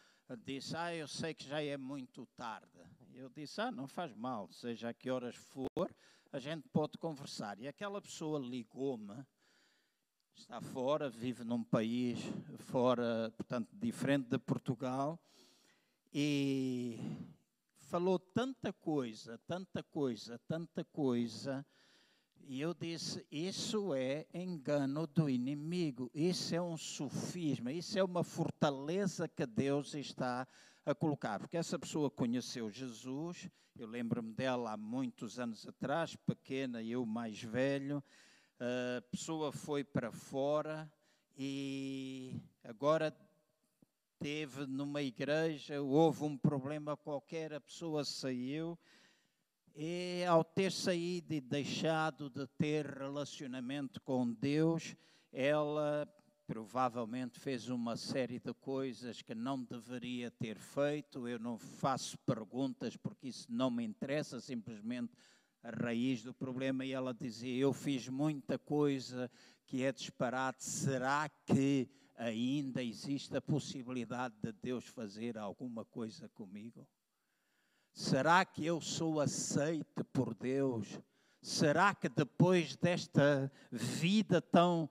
[0.44, 2.75] disse: ah, eu sei que já é muito tarde.
[3.18, 5.90] Eu disse: Ah, não faz mal, seja a que horas for,
[6.30, 7.58] a gente pode conversar.
[7.58, 9.24] E aquela pessoa ligou-me,
[10.34, 12.18] está fora, vive num país
[12.58, 15.18] fora, portanto, diferente de Portugal,
[16.12, 16.98] e
[17.88, 21.64] falou tanta coisa, tanta coisa, tanta coisa.
[22.42, 28.22] E eu disse: Isso é engano do inimigo, isso é um sofisma, isso é uma
[28.22, 30.46] fortaleza que Deus está
[30.94, 37.04] colocar, porque essa pessoa conheceu Jesus, eu lembro-me dela há muitos anos atrás, pequena, eu
[37.04, 38.02] mais velho,
[38.58, 40.90] a pessoa foi para fora
[41.36, 43.14] e agora
[44.18, 48.78] teve numa igreja, houve um problema qualquer, a pessoa saiu
[49.74, 54.96] e ao ter saído e deixado de ter relacionamento com Deus,
[55.30, 56.08] ela
[56.46, 61.26] provavelmente fez uma série de coisas que não deveria ter feito.
[61.26, 65.12] Eu não faço perguntas porque isso não me interessa, simplesmente
[65.62, 66.84] a raiz do problema.
[66.84, 69.30] E ela dizia: Eu fiz muita coisa
[69.66, 70.64] que é disparate.
[70.64, 76.86] Será que ainda existe a possibilidade de Deus fazer alguma coisa comigo?
[77.92, 81.00] Será que eu sou aceite por Deus?
[81.42, 84.90] Será que depois desta vida tão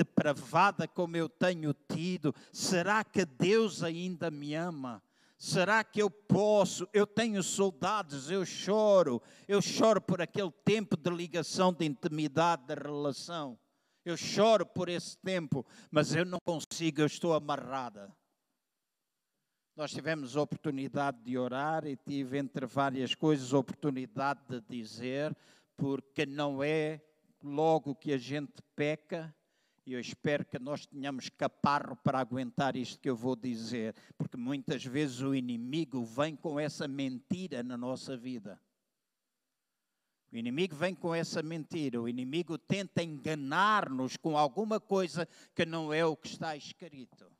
[0.00, 5.02] depravada como eu tenho tido, será que Deus ainda me ama?
[5.36, 6.88] Será que eu posso?
[6.92, 9.22] Eu tenho saudades, eu choro.
[9.48, 13.58] Eu choro por aquele tempo de ligação, de intimidade, de relação.
[14.04, 18.14] Eu choro por esse tempo, mas eu não consigo, eu estou amarrada.
[19.76, 25.34] Nós tivemos a oportunidade de orar e tive, entre várias coisas, a oportunidade de dizer,
[25.76, 27.00] porque não é
[27.42, 29.34] logo que a gente peca,
[29.86, 34.36] e eu espero que nós tenhamos caparro para aguentar isto que eu vou dizer, porque
[34.36, 38.60] muitas vezes o inimigo vem com essa mentira na nossa vida.
[40.32, 45.92] O inimigo vem com essa mentira, o inimigo tenta enganar-nos com alguma coisa que não
[45.92, 47.30] é o que está escrito.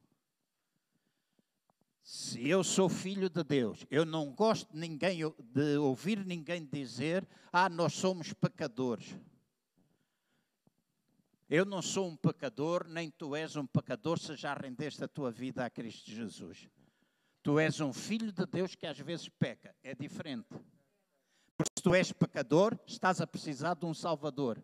[2.02, 7.24] Se eu sou filho de Deus, eu não gosto de, ninguém, de ouvir ninguém dizer:
[7.52, 9.16] Ah, nós somos pecadores.
[11.50, 15.32] Eu não sou um pecador, nem tu és um pecador se já rendeste a tua
[15.32, 16.68] vida a Cristo Jesus.
[17.42, 20.46] Tu és um filho de Deus que às vezes peca, é diferente.
[21.56, 24.62] Porque se tu és pecador, estás a precisar de um Salvador.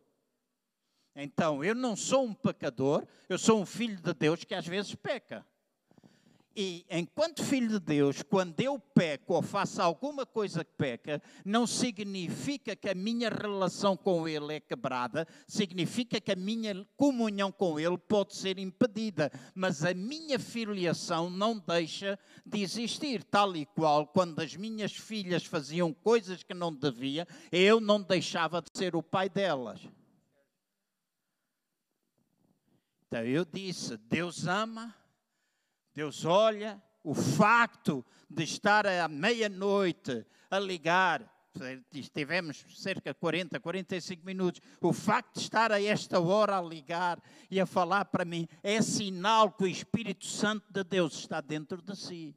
[1.16, 4.94] Então, eu não sou um pecador, eu sou um filho de Deus que às vezes
[4.94, 5.44] peca.
[6.58, 11.66] E enquanto filho de Deus, quando eu peco ou faço alguma coisa que peca, não
[11.66, 17.78] significa que a minha relação com Ele é quebrada, significa que a minha comunhão com
[17.78, 24.06] Ele pode ser impedida, mas a minha filiação não deixa de existir, tal e qual
[24.06, 29.02] quando as minhas filhas faziam coisas que não devia, eu não deixava de ser o
[29.02, 29.86] pai delas.
[33.06, 34.94] Então eu disse: Deus ama
[35.96, 41.26] Deus olha o facto de estar à meia-noite a ligar,
[41.90, 47.18] estivemos cerca de 40, 45 minutos, o facto de estar a esta hora a ligar
[47.50, 51.80] e a falar para mim é sinal que o Espírito Santo de Deus está dentro
[51.80, 52.36] de si.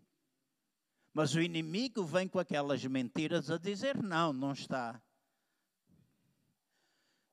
[1.14, 5.02] Mas o inimigo vem com aquelas mentiras a dizer: não, não está.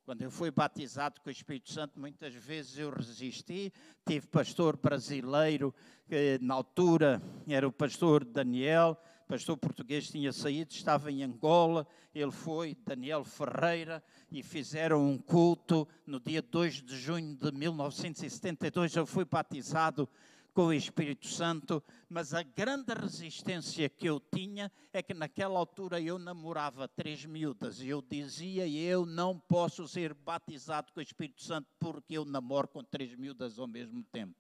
[0.07, 3.73] Quando eu fui batizado com o Espírito Santo, muitas vezes eu resisti.
[4.07, 5.75] Tive pastor brasileiro,
[6.07, 8.97] que na altura era o pastor Daniel,
[9.27, 11.85] pastor português tinha saído, estava em Angola.
[12.15, 14.01] Ele foi, Daniel Ferreira,
[14.31, 18.95] e fizeram um culto no dia 2 de junho de 1972.
[18.95, 20.09] Eu fui batizado
[20.57, 26.01] com o Espírito Santo, mas a grande resistência que eu tinha é que naquela altura
[26.01, 31.43] eu namorava três miúdas e eu dizia: eu não posso ser batizado com o Espírito
[31.43, 34.35] Santo porque eu namoro com três miúdas ao mesmo tempo.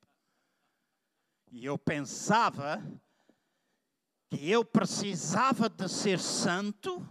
[1.52, 2.82] E eu pensava
[4.30, 7.06] que eu precisava de ser santo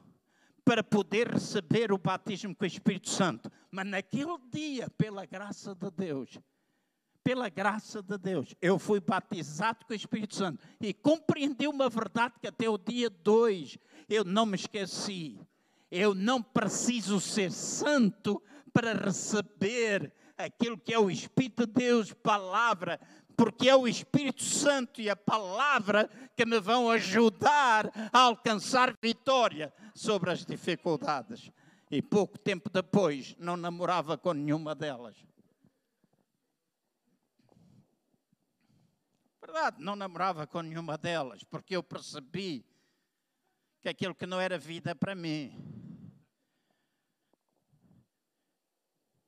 [0.63, 3.51] para poder receber o batismo com o Espírito Santo.
[3.69, 6.39] Mas naquele dia, pela graça de Deus,
[7.25, 12.35] pela graça de Deus, eu fui batizado com o Espírito Santo e compreendi uma verdade
[12.39, 15.39] que até o dia 2 eu não me esqueci.
[15.89, 18.39] Eu não preciso ser santo
[18.71, 22.99] para receber aquilo que é o Espírito de Deus, palavra,
[23.35, 29.73] porque é o Espírito Santo e a palavra que me vão ajudar a alcançar vitória
[29.95, 31.51] sobre as dificuldades.
[31.89, 35.15] E pouco tempo depois não namorava com nenhuma delas.
[39.55, 42.65] Verdade, não namorava com nenhuma delas, porque eu percebi
[43.79, 45.57] que aquilo que não era vida para mim.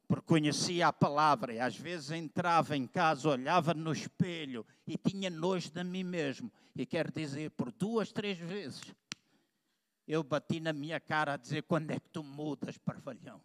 [0.06, 5.30] Porque conhecia a palavra e às vezes entrava em casa, olhava no espelho e tinha
[5.30, 6.52] nojo de mim mesmo.
[6.76, 8.84] E quero dizer, por duas, três vezes,
[10.06, 13.42] eu bati na minha cara a dizer: quando é que tu mudas, parvalhão?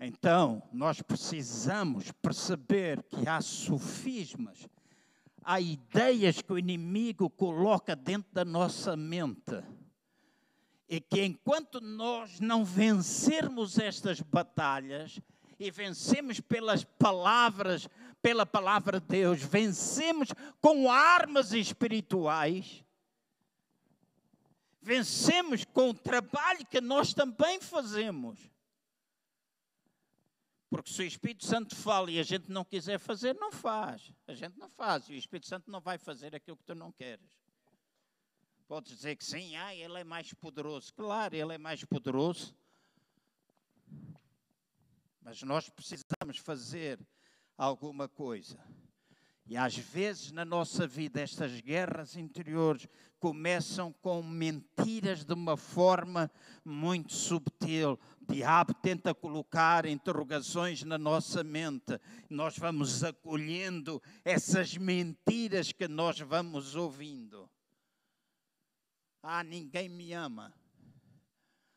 [0.00, 4.68] Então, nós precisamos perceber que há sofismas,
[5.42, 9.62] há ideias que o inimigo coloca dentro da nossa mente.
[10.88, 15.20] E que enquanto nós não vencermos estas batalhas,
[15.58, 17.88] e vencemos pelas palavras,
[18.22, 20.28] pela palavra de Deus, vencemos
[20.60, 22.84] com armas espirituais,
[24.80, 28.38] vencemos com o trabalho que nós também fazemos.
[30.70, 34.12] Porque se o Espírito Santo fala e a gente não quiser fazer, não faz.
[34.26, 35.08] A gente não faz.
[35.08, 37.38] E o Espírito Santo não vai fazer aquilo que tu não queres.
[38.66, 40.92] Podes dizer que sim, ah, ele é mais poderoso.
[40.92, 42.54] Claro, ele é mais poderoso.
[45.22, 47.00] Mas nós precisamos fazer
[47.56, 48.62] alguma coisa.
[49.48, 52.86] E às vezes na nossa vida estas guerras interiores
[53.18, 56.30] começam com mentiras de uma forma
[56.62, 57.98] muito subtil.
[58.20, 61.98] O diabo tenta colocar interrogações na nossa mente.
[62.28, 67.48] Nós vamos acolhendo essas mentiras que nós vamos ouvindo.
[69.22, 70.52] Ah, ninguém me ama.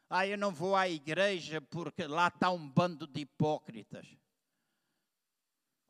[0.09, 4.05] Ah, eu não vou à igreja porque lá está um bando de hipócritas.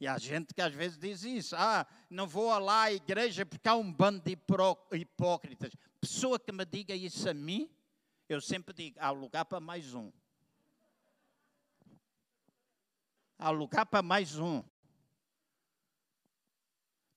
[0.02, 1.56] E há gente que às vezes diz isso.
[1.56, 5.74] Ah, não vou lá à igreja porque há um bando de hipócritas.
[6.00, 7.70] Pessoa que me diga isso a mim,
[8.28, 10.12] eu sempre digo: há lugar para mais um.
[13.38, 14.64] Há lugar para mais um.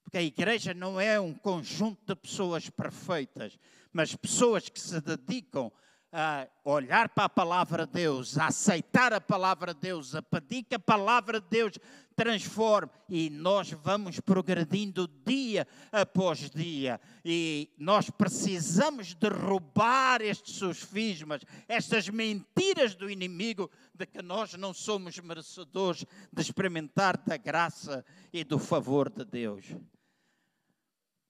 [0.02, 3.58] Porque a igreja não é um conjunto de pessoas perfeitas,
[3.94, 5.72] mas pessoas que se dedicam
[6.16, 10.62] a olhar para a palavra de Deus, a aceitar a palavra de Deus, a pedir
[10.62, 11.76] que a palavra de Deus
[12.14, 22.08] transforme e nós vamos progredindo dia após dia e nós precisamos derrubar estes sofismas, estas
[22.08, 28.60] mentiras do inimigo de que nós não somos merecedores de experimentar da graça e do
[28.60, 29.64] favor de Deus.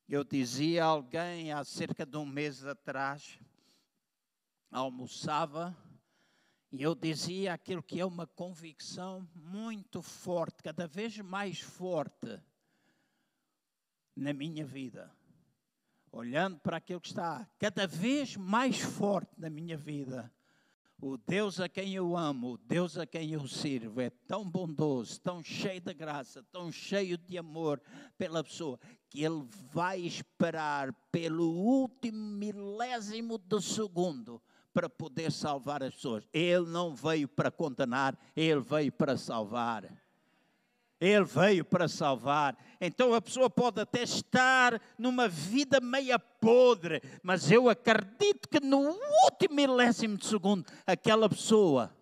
[0.07, 3.39] Eu dizia a alguém há cerca de um mês atrás,
[4.71, 5.77] almoçava
[6.77, 12.37] e eu dizia aquilo que é uma convicção muito forte, cada vez mais forte
[14.17, 15.09] na minha vida.
[16.11, 20.33] Olhando para aquilo que está cada vez mais forte na minha vida.
[21.01, 25.21] O Deus a quem eu amo, o Deus a quem eu sirvo, é tão bondoso,
[25.21, 27.81] tão cheio de graça, tão cheio de amor
[28.19, 34.43] pela pessoa, que Ele vai esperar pelo último milésimo de segundo
[34.75, 36.29] para poder salvar as pessoas.
[36.33, 39.89] Ele não veio para condenar, ele veio para salvar.
[41.01, 42.57] Ele veio para salvar.
[42.81, 48.97] Então a pessoa pode até estar numa vida meia podre, mas eu acredito que no
[49.25, 51.95] último milésimo de segundo, aquela pessoa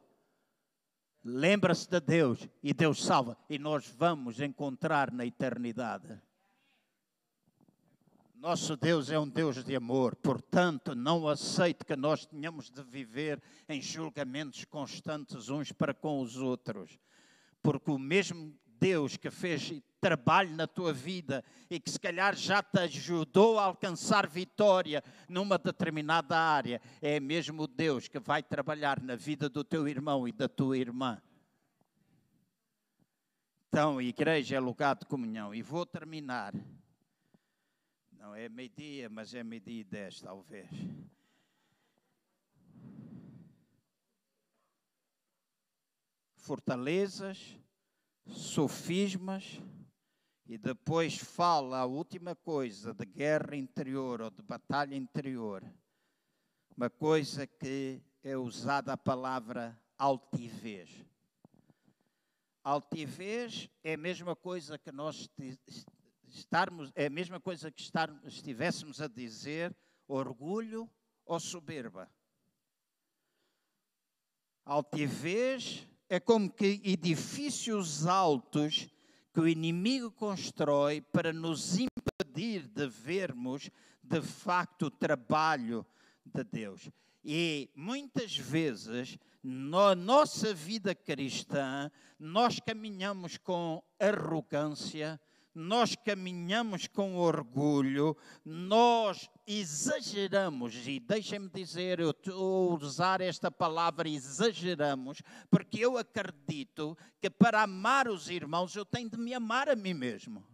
[1.23, 3.37] lembra-se de Deus e Deus salva.
[3.51, 6.21] E nós vamos encontrar na eternidade.
[8.43, 13.41] Nosso Deus é um Deus de amor, portanto, não aceite que nós tenhamos de viver
[13.69, 16.99] em julgamentos constantes uns para com os outros,
[17.63, 22.61] porque o mesmo Deus que fez trabalho na tua vida e que se calhar já
[22.61, 29.15] te ajudou a alcançar vitória numa determinada área, é mesmo Deus que vai trabalhar na
[29.15, 31.23] vida do teu irmão e da tua irmã.
[33.69, 35.55] Então, a igreja é lugar de comunhão.
[35.55, 36.53] E vou terminar
[38.23, 40.71] não é meio-dia, mas é meio-dia e dez, talvez.
[46.37, 47.59] Fortalezas,
[48.29, 49.61] sofismas,
[50.47, 55.65] e depois fala a última coisa de guerra interior ou de batalha interior.
[56.77, 61.05] Uma coisa que é usada a palavra altivez.
[62.63, 65.29] Altivez é a mesma coisa que nós
[66.39, 69.75] estarmos, é a mesma coisa que estar, estivéssemos a dizer
[70.09, 70.91] orgulho
[71.25, 72.11] ou soberba.
[74.65, 78.89] Altivez é como que edifícios altos
[79.33, 83.71] que o inimigo constrói para nos impedir de vermos
[84.03, 85.87] de facto o trabalho
[86.25, 86.91] de Deus.
[87.25, 95.21] E muitas vezes, na nossa vida cristã, nós caminhamos com arrogância,
[95.55, 102.15] nós caminhamos com orgulho, nós exageramos, e deixem-me dizer, eu
[102.81, 109.19] usar esta palavra exageramos, porque eu acredito que para amar os irmãos eu tenho de
[109.19, 110.47] me amar a mim mesmo.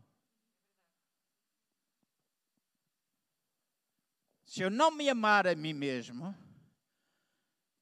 [4.44, 6.34] Se eu não me amar a mim mesmo,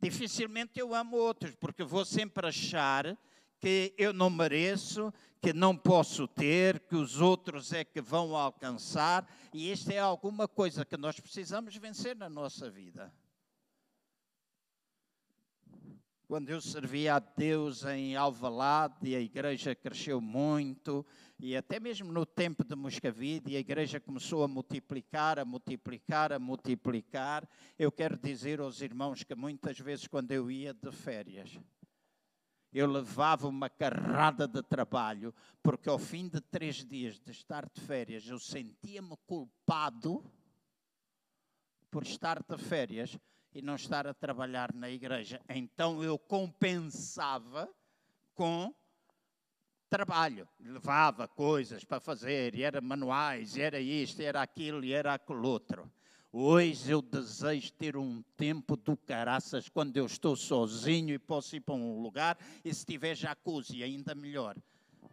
[0.00, 3.16] dificilmente eu amo outros, porque vou sempre achar
[3.60, 9.28] que eu não mereço, que não posso ter, que os outros é que vão alcançar,
[9.52, 13.12] e isto é alguma coisa que nós precisamos vencer na nossa vida.
[16.28, 21.06] Quando eu servia a Deus em Alvalade, a igreja cresceu muito,
[21.38, 26.38] e até mesmo no tempo de Moscavide, a igreja começou a multiplicar, a multiplicar, a
[26.40, 27.48] multiplicar.
[27.78, 31.60] Eu quero dizer aos irmãos que muitas vezes, quando eu ia de férias,
[32.72, 37.80] eu levava uma carrada de trabalho, porque ao fim de três dias de estar de
[37.80, 40.24] férias, eu sentia-me culpado
[41.90, 43.18] por estar de férias
[43.54, 45.40] e não estar a trabalhar na igreja.
[45.48, 47.68] Então eu compensava
[48.34, 48.74] com
[49.88, 50.46] trabalho.
[50.60, 55.14] Levava coisas para fazer, e era manuais, e era isto, e era aquilo, e era
[55.14, 55.90] aquilo outro.
[56.38, 61.60] Hoje eu desejo ter um tempo do caraças quando eu estou sozinho e posso ir
[61.60, 64.54] para um lugar e se tiver jacuzzi, ainda melhor.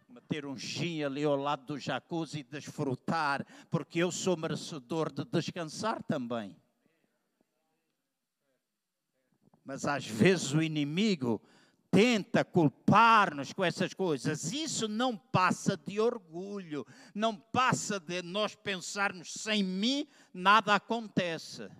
[0.06, 5.24] Meter um gin ali ao lado do jacuzzi e desfrutar, porque eu sou merecedor de
[5.24, 6.54] descansar também.
[9.64, 11.40] Mas às vezes o inimigo
[11.94, 14.52] tenta culpar-nos com essas coisas.
[14.52, 16.84] Isso não passa de orgulho,
[17.14, 21.70] não passa de nós pensarmos sem mim nada acontece.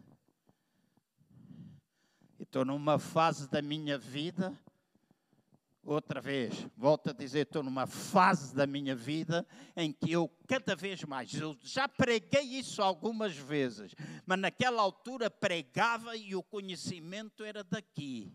[2.38, 4.56] Estou numa fase da minha vida,
[5.82, 9.44] outra vez, volto a dizer, estou numa fase da minha vida
[9.76, 13.92] em que eu cada vez mais, eu já preguei isso algumas vezes,
[14.24, 18.32] mas naquela altura pregava e o conhecimento era daqui.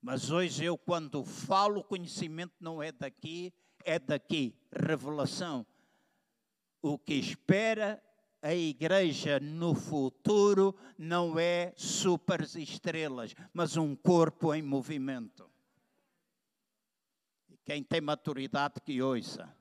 [0.00, 3.52] Mas hoje eu, quando falo, conhecimento não é daqui,
[3.84, 4.54] é daqui.
[4.72, 5.66] Revelação.
[6.80, 8.02] O que espera
[8.42, 15.50] a igreja no futuro não é super estrelas, mas um corpo em movimento.
[17.64, 19.52] Quem tem maturidade que ouça.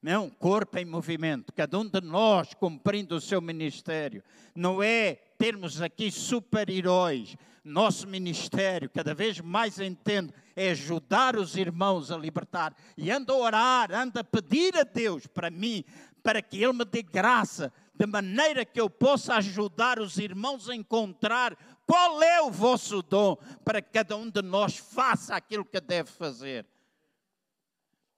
[0.00, 4.22] Não, corpo em movimento, cada um de nós cumprindo o seu ministério.
[4.54, 7.36] Não é termos aqui super-heróis.
[7.64, 12.74] Nosso ministério, cada vez mais entendo, é ajudar os irmãos a libertar.
[12.96, 15.82] E anda a orar, anda a pedir a Deus para mim,
[16.22, 20.74] para que Ele me dê graça, de maneira que eu possa ajudar os irmãos a
[20.74, 21.56] encontrar
[21.86, 26.10] qual é o vosso dom, para que cada um de nós faça aquilo que deve
[26.10, 26.66] fazer.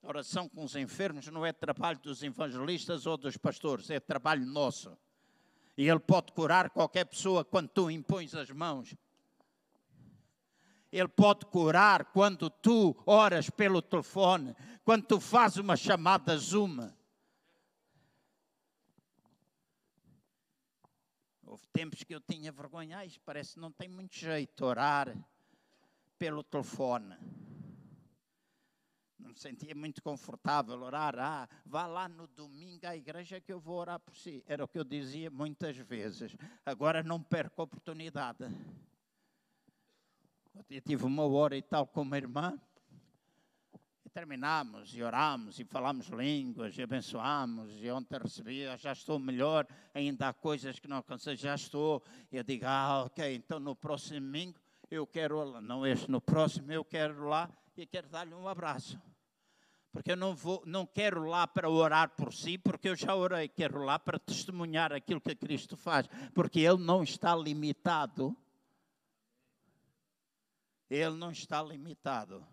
[0.02, 4.96] Oração com os enfermos não é trabalho dos evangelistas ou dos pastores, é trabalho nosso.
[5.76, 8.94] E Ele pode curar qualquer pessoa quando tu impões as mãos.
[10.90, 16.90] Ele pode curar quando tu oras pelo telefone, quando tu fazes uma chamada Zoom.
[21.44, 25.14] Houve tempos que eu tinha vergonha, ah, parece que não tem muito jeito orar
[26.18, 27.14] pelo telefone
[29.18, 31.18] não me sentia muito confortável orar.
[31.18, 34.44] Ah, vá lá no domingo à igreja que eu vou orar por si.
[34.46, 36.36] Era o que eu dizia muitas vezes.
[36.64, 38.44] Agora não perco a oportunidade.
[40.70, 42.58] Eu tive uma hora e tal com uma irmã.
[44.04, 47.82] E terminamos e oramos e falamos línguas e abençoamos.
[47.82, 49.66] E ontem recebi, já estou melhor.
[49.94, 52.02] Ainda há coisas que não alcancei, já estou.
[52.30, 54.58] E eu digo, ah, ok, então no próximo domingo
[54.90, 59.00] eu quero, não este, no próximo eu quero lá e quero dar-lhe um abraço.
[59.92, 63.48] Porque eu não, vou, não quero lá para orar por si, porque eu já orei,
[63.48, 68.36] quero lá para testemunhar aquilo que Cristo faz, porque Ele não está limitado.
[70.90, 72.46] Ele não está limitado.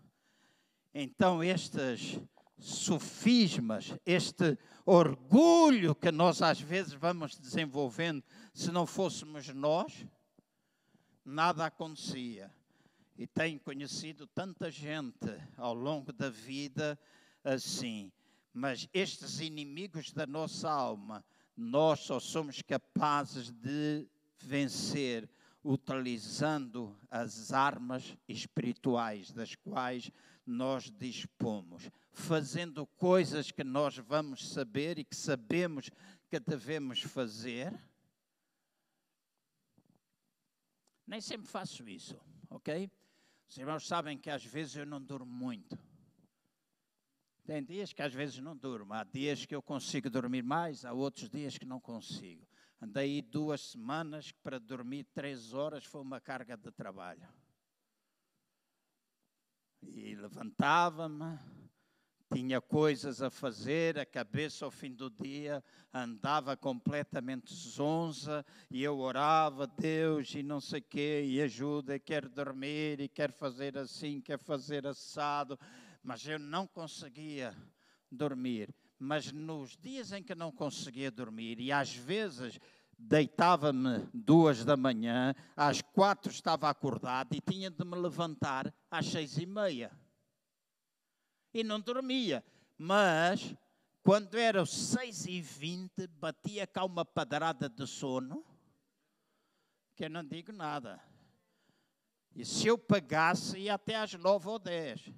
[0.94, 2.20] Então, estes
[2.58, 10.06] sofismas, este orgulho que nós às vezes vamos desenvolvendo, se não fôssemos nós,
[11.26, 12.54] nada acontecia.
[13.18, 17.00] E tenho conhecido tanta gente ao longo da vida
[17.44, 18.12] assim.
[18.52, 21.24] Mas estes inimigos da nossa alma,
[21.56, 24.08] nós só somos capazes de
[24.40, 25.30] vencer
[25.64, 30.12] utilizando as armas espirituais das quais
[30.46, 35.90] nós dispomos, fazendo coisas que nós vamos saber e que sabemos
[36.30, 37.74] que devemos fazer.
[41.08, 42.90] Nem sempre faço isso, ok?
[43.54, 45.78] Os irmãos sabem que às vezes eu não durmo muito.
[47.46, 48.96] Tem dias que às vezes não durmo.
[48.96, 52.48] Há dias que eu consigo dormir mais, há outros dias que não consigo.
[52.82, 57.30] Andei duas semanas para dormir três horas foi uma carga de trabalho.
[59.84, 61.38] E levantava-me,
[62.34, 65.64] tinha coisas a fazer, a cabeça ao fim do dia
[65.94, 72.00] andava completamente zonza e eu orava, Deus, e não sei o quê, e ajuda, e
[72.00, 75.60] quero dormir, e quero fazer assim, quero fazer assado,
[76.02, 77.56] mas eu não conseguia
[78.12, 78.74] dormir.
[78.98, 82.60] Mas nos dias em que não conseguia dormir, e às vezes
[82.98, 89.38] deitava-me duas da manhã, às quatro estava acordado e tinha de me levantar às seis
[89.38, 89.92] e meia.
[91.54, 92.44] E não dormia.
[92.78, 93.56] Mas,
[94.02, 98.46] quando eram seis e vinte, batia cá uma padrada de sono,
[99.96, 101.02] que eu não digo nada.
[102.36, 105.14] E se eu pagasse, ia até às nove ou dez.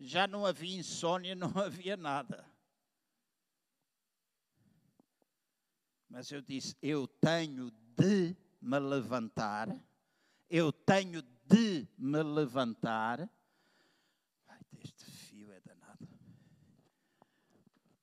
[0.00, 2.44] Já não havia insônia, não havia nada.
[6.08, 9.68] Mas eu disse: eu tenho de me levantar,
[10.48, 13.28] eu tenho de me levantar.
[14.46, 16.08] Ai, este fio é danado.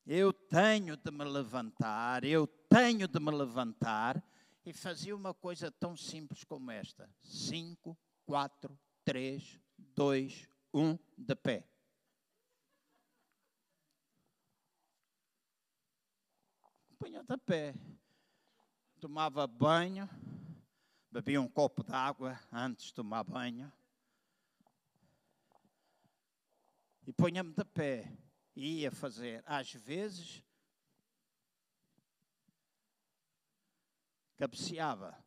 [0.06, 4.24] Eu tenho de me levantar, eu tenho de me levantar.
[4.66, 9.60] E fazia uma coisa tão simples como esta: 5, 4, 3,
[9.96, 11.68] 2, 1, de pé.
[17.06, 17.76] punha de pé
[19.00, 20.10] tomava banho,
[21.12, 23.72] bebia um copo d'água antes de tomar banho
[27.06, 28.12] e punha-me de pé
[28.56, 29.44] ia fazer.
[29.46, 30.44] Às vezes,
[34.38, 35.26] cabeceava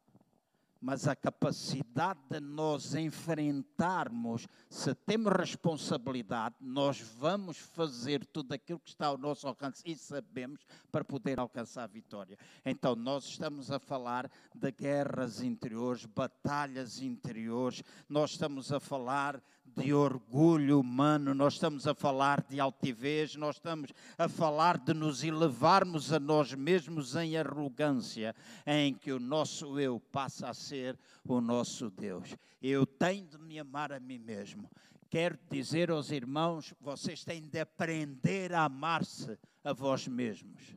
[0.80, 1.87] mas a capacidade
[2.30, 9.48] de nós enfrentarmos, se temos responsabilidade, nós vamos fazer tudo aquilo que está ao nosso
[9.48, 10.60] alcance e sabemos
[10.92, 12.38] para poder alcançar a vitória.
[12.64, 19.42] Então, nós estamos a falar de guerras interiores, batalhas interiores, nós estamos a falar
[19.76, 25.22] de orgulho humano, nós estamos a falar de altivez, nós estamos a falar de nos
[25.22, 28.34] elevarmos a nós mesmos em arrogância,
[28.66, 32.34] em que o nosso eu passa a ser o nosso Deus.
[32.60, 34.70] Eu tenho de me amar a mim mesmo.
[35.08, 40.76] Quero dizer aos irmãos, vocês têm de aprender a amar-se a vós mesmos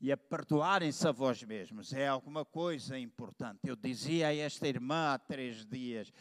[0.00, 1.92] e a perdoarem-se a vós mesmos.
[1.92, 3.60] É alguma coisa importante.
[3.64, 6.12] Eu dizia a esta irmã há três dias: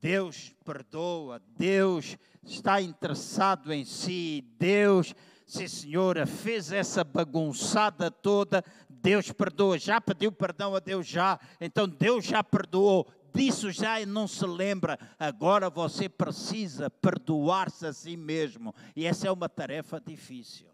[0.00, 5.14] Deus perdoa, Deus está interessado em si, Deus,
[5.46, 8.64] sim senhora, fez essa bagunçada toda,
[9.02, 14.28] Deus perdoa, já pediu perdão a Deus já, então Deus já perdoou, disso já não
[14.28, 20.70] se lembra, agora você precisa perdoar-se a si mesmo, e essa é uma tarefa difícil.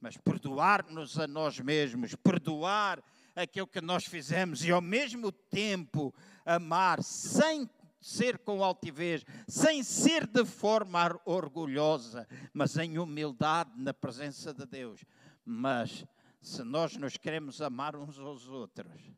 [0.00, 3.02] Mas perdoar-nos a nós mesmos, perdoar
[3.34, 7.68] aquilo que nós fizemos e ao mesmo tempo amar sem
[8.00, 15.02] ser com altivez, sem ser de forma orgulhosa, mas em humildade na presença de Deus.
[15.42, 16.04] Mas
[16.44, 19.10] se nós nos queremos amar uns aos outros,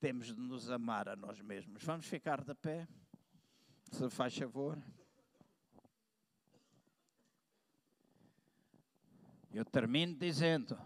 [0.00, 1.84] temos de nos amar a nós mesmos.
[1.84, 2.88] Vamos ficar de pé,
[3.92, 4.76] se faz favor.
[9.52, 10.76] Eu termino dizendo: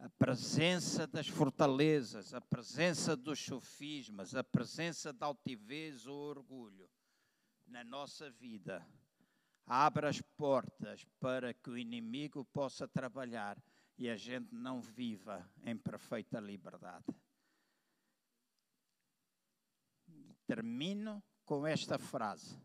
[0.00, 6.90] a presença das fortalezas, a presença dos sofismas, a presença da altivez ou orgulho
[7.68, 8.84] na nossa vida
[9.64, 13.56] abre as portas para que o inimigo possa trabalhar
[14.00, 17.04] e a gente não viva em perfeita liberdade.
[20.46, 22.58] Termino com esta frase.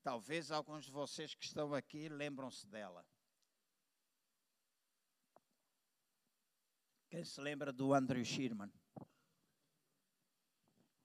[0.00, 3.04] Talvez alguns de vocês que estão aqui lembram-se dela.
[7.10, 8.72] Quem se lembra do Andrew Sherman?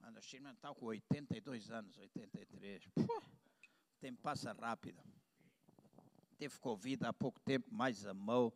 [0.01, 2.85] Andrew Sherman está com 82 anos, 83.
[2.89, 5.01] Puh, o tempo passa rápido.
[6.37, 8.55] Teve Covid há pouco tempo, mais amou.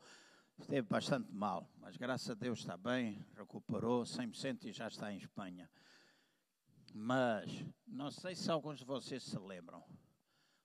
[0.60, 5.18] Esteve bastante mal, mas graças a Deus está bem, recuperou 100% e já está em
[5.18, 5.70] Espanha.
[6.94, 9.84] Mas, não sei se alguns de vocês se lembram,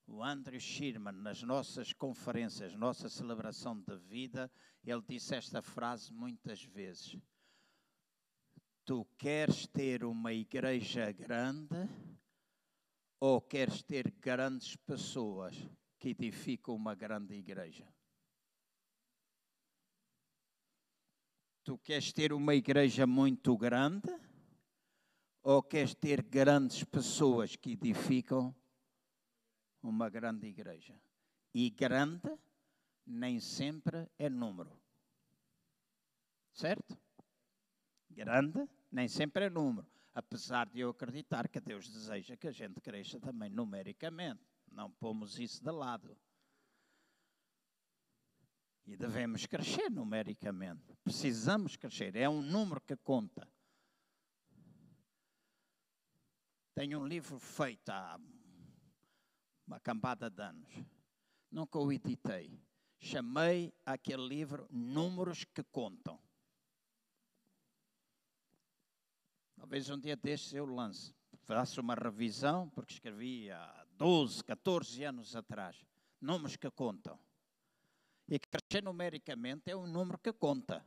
[0.06, 4.50] o Andrew Sherman, nas nossas conferências, nossa celebração de vida,
[4.82, 7.16] ele disse esta frase muitas vezes.
[8.84, 11.88] Tu queres ter uma igreja grande
[13.20, 15.54] ou queres ter grandes pessoas
[15.98, 17.91] que edificam uma grande igreja?
[21.64, 24.08] Tu queres ter uma igreja muito grande
[25.42, 28.54] ou queres ter grandes pessoas que edificam
[29.80, 31.00] uma grande igreja.
[31.54, 32.30] E grande
[33.06, 34.76] nem sempre é número.
[36.52, 36.98] Certo?
[38.10, 39.86] Grande nem sempre é número.
[40.14, 44.42] Apesar de eu acreditar que Deus deseja que a gente cresça também numericamente.
[44.70, 46.16] Não pomos isso de lado.
[48.86, 50.96] E devemos crescer numericamente.
[51.04, 52.16] Precisamos crescer.
[52.16, 53.48] É um número que conta.
[56.74, 58.18] Tenho um livro feito há
[59.66, 60.72] uma cambada de anos.
[61.50, 62.58] Nunca o editei.
[62.98, 66.18] Chamei aquele livro Números que Contam.
[69.56, 71.14] Talvez um dia destes eu lance.
[71.44, 75.84] Faço uma revisão, porque escrevi há 12, 14 anos atrás.
[76.20, 77.18] Números que contam.
[78.28, 80.84] E crescer numericamente é um número que conta.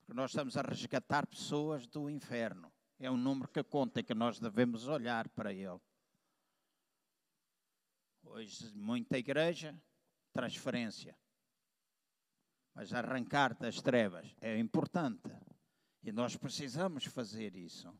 [0.00, 2.72] Porque nós estamos a resgatar pessoas do inferno.
[2.98, 5.80] É um número que conta e que nós devemos olhar para ele.
[8.22, 9.76] Hoje, muita igreja,
[10.32, 11.16] transferência.
[12.74, 15.30] Mas arrancar das trevas é importante.
[16.02, 17.92] E nós precisamos fazer isso.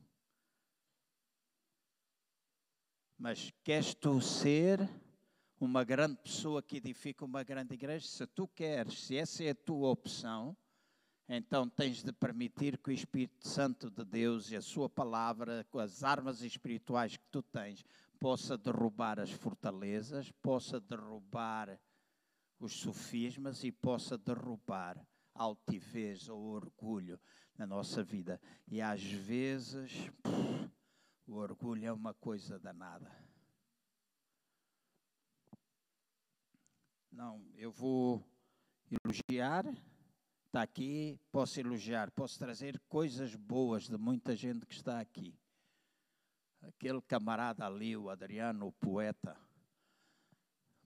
[3.17, 4.87] Mas queres tu ser
[5.59, 8.07] uma grande pessoa que edifica uma grande igreja?
[8.07, 10.55] Se tu queres, se essa é a tua opção,
[11.27, 15.79] então tens de permitir que o Espírito Santo de Deus e a Sua palavra, com
[15.79, 17.83] as armas espirituais que tu tens,
[18.19, 21.79] possa derrubar as fortalezas, possa derrubar
[22.59, 24.97] os sofismas e possa derrubar
[25.33, 27.19] a altivez ou orgulho
[27.57, 28.39] na nossa vida.
[28.67, 30.11] E às vezes
[31.27, 33.24] o orgulho é uma coisa danada.
[37.15, 38.21] Não, eu vou
[38.91, 39.65] elogiar,
[40.45, 45.33] está aqui, posso elogiar, posso trazer coisas boas de muita gente que está aqui.
[46.61, 49.33] Aquele camarada ali, o Adriano, o poeta,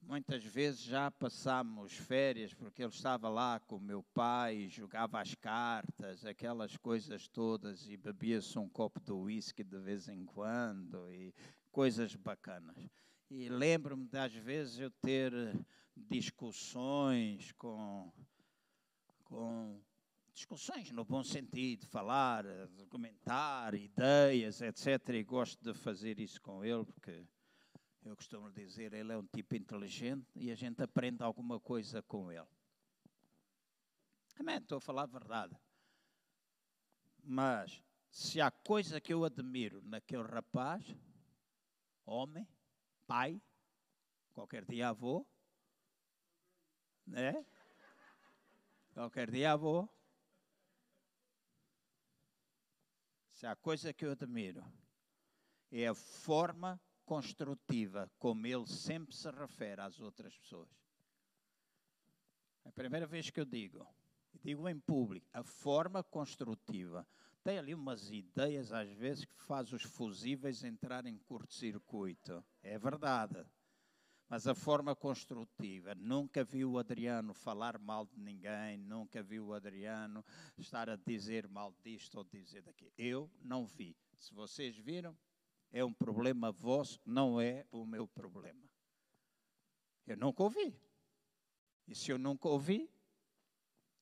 [0.03, 6.25] Muitas vezes já passámos férias porque ele estava lá com meu pai, jogava as cartas,
[6.25, 11.31] aquelas coisas todas, e bebia-se um copo de uísque de vez em quando, e
[11.71, 12.75] coisas bacanas.
[13.29, 15.31] E lembro-me das vezes eu ter
[16.09, 18.11] discussões com,
[19.25, 19.81] com
[20.33, 22.45] discussões no bom sentido, falar,
[22.89, 25.09] comentar ideias, etc.
[25.09, 27.25] E gosto de fazer isso com ele, porque
[28.05, 32.31] eu costumo dizer, ele é um tipo inteligente e a gente aprende alguma coisa com
[32.31, 32.47] ele.
[34.39, 35.55] Amém, estou a falar a verdade.
[37.21, 40.95] Mas, se há coisa que eu admiro naquele rapaz,
[42.05, 42.47] homem,
[43.05, 43.41] pai,
[44.33, 45.27] qualquer dia avô,
[47.09, 47.45] né?
[48.93, 49.87] Qualquer dia avô.
[53.33, 54.63] Se há coisa que eu admiro,
[55.71, 60.69] é a forma construtiva, como ele sempre se refere às outras pessoas.
[62.65, 63.87] É a primeira vez que eu digo,
[64.43, 67.07] digo em público, a forma construtiva.
[67.41, 72.43] Tem ali umas ideias, às vezes, que faz os fusíveis entrar em curto-circuito.
[72.61, 73.45] É verdade.
[74.29, 79.53] Mas a forma construtiva, nunca vi o Adriano falar mal de ninguém, nunca vi o
[79.55, 80.23] Adriano
[80.55, 82.93] estar a dizer mal disto ou dizer daquilo.
[82.95, 83.97] Eu não vi.
[84.19, 85.17] Se vocês viram,
[85.71, 88.69] é um problema vosso, não é o meu problema.
[90.05, 90.79] Eu nunca ouvi.
[91.87, 92.87] E se eu nunca ouvi,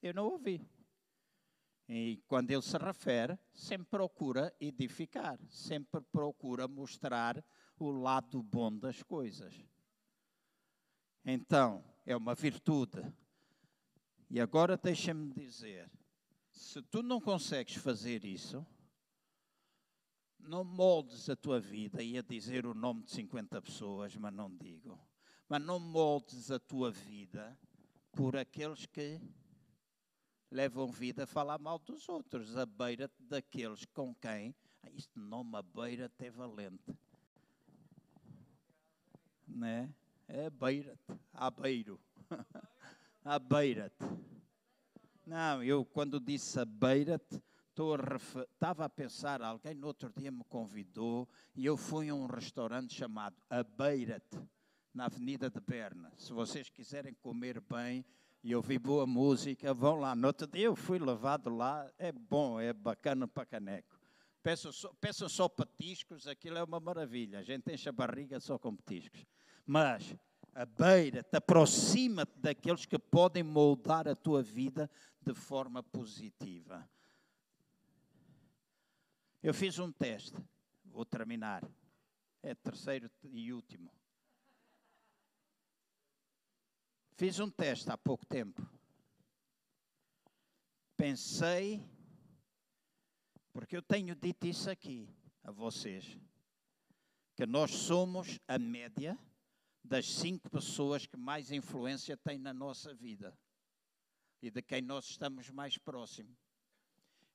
[0.01, 0.61] eu não ouvi.
[1.87, 7.41] E quando ele se refere, sempre procura edificar, sempre procura mostrar
[7.79, 9.65] o lado bom das coisas.
[11.29, 13.03] Então, é uma virtude.
[14.29, 15.91] E agora deixa-me dizer:
[16.49, 18.65] se tu não consegues fazer isso,
[20.39, 24.97] não moldes a tua vida, ia dizer o nome de 50 pessoas, mas não digo.
[25.49, 27.59] Mas não moldes a tua vida
[28.13, 29.19] por aqueles que
[30.49, 34.55] levam vida a falar mal dos outros, a beira daqueles com quem.
[34.81, 36.97] Ah, este nome a beira é valente.
[39.45, 39.93] Né?
[40.27, 41.99] É beira-te, à beiro.
[43.23, 44.05] à beira-te.
[45.25, 47.41] Não, eu quando disse a beira-te,
[47.79, 52.25] a estava a pensar, alguém no outro dia me convidou e eu fui a um
[52.25, 54.25] restaurante chamado A Beirat,
[54.93, 56.11] na Avenida de Berna.
[56.17, 58.03] Se vocês quiserem comer bem
[58.43, 60.15] e ouvir boa música, vão lá.
[60.15, 63.99] No outro dia eu fui levado lá, é bom, é bacana para caneco.
[64.41, 67.39] Peçam só, peçam só petiscos, aquilo é uma maravilha.
[67.39, 69.23] A gente enche a barriga só com petiscos.
[69.67, 70.15] Mas
[70.55, 74.89] a beira, te aproxima-te daqueles que podem moldar a tua vida
[75.21, 76.89] de forma positiva.
[79.43, 80.35] Eu fiz um teste,
[80.85, 81.63] vou terminar.
[82.41, 83.91] É terceiro e último.
[87.17, 88.65] Fiz um teste há pouco tempo.
[90.95, 91.83] Pensei,
[93.51, 95.09] porque eu tenho dito isso aqui
[95.43, 96.17] a vocês.
[97.35, 99.15] que nós somos a média
[99.87, 103.37] das cinco pessoas que mais influência têm na nossa vida
[104.41, 106.37] e de quem nós estamos mais próximos.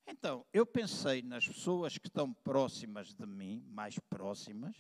[0.07, 4.77] Então, eu pensei nas pessoas que estão próximas de mim, mais próximas,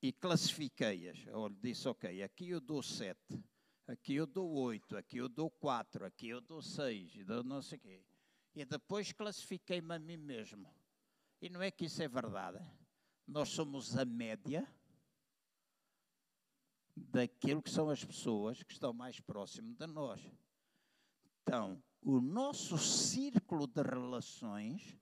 [0.00, 1.26] e classifiquei-as.
[1.26, 3.42] Eu disse, ok, aqui eu dou sete,
[3.86, 7.62] aqui eu dou oito, aqui eu dou quatro, aqui eu dou seis, e dou não
[7.62, 8.04] sei o quê.
[8.54, 10.72] E depois classifiquei-me a mim mesmo.
[11.40, 12.58] E não é que isso é verdade.
[13.26, 14.66] Nós somos a média
[17.02, 20.20] daquilo que são as pessoas que estão mais próximo de nós.
[21.42, 24.96] Então, o nosso círculo de relações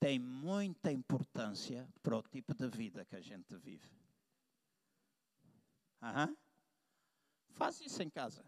[0.00, 3.88] tem muita importância para o tipo de vida que a gente vive.
[7.50, 8.44] Faz isso em casa.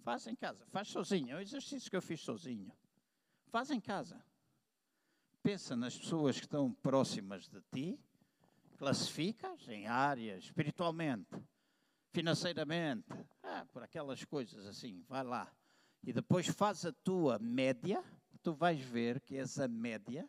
[0.00, 0.64] Faz em casa.
[0.66, 1.30] Faz sozinho.
[1.30, 2.72] É o exercício que eu fiz sozinho.
[3.48, 4.24] Faz em casa.
[5.42, 7.98] Pensa nas pessoas que estão próximas de ti,
[8.78, 11.36] classificas em áreas, espiritualmente,
[12.12, 13.08] financeiramente,
[13.42, 15.50] ah, por aquelas coisas assim, vai lá.
[16.04, 18.04] E depois faz a tua média,
[18.42, 20.28] tu vais ver que és a média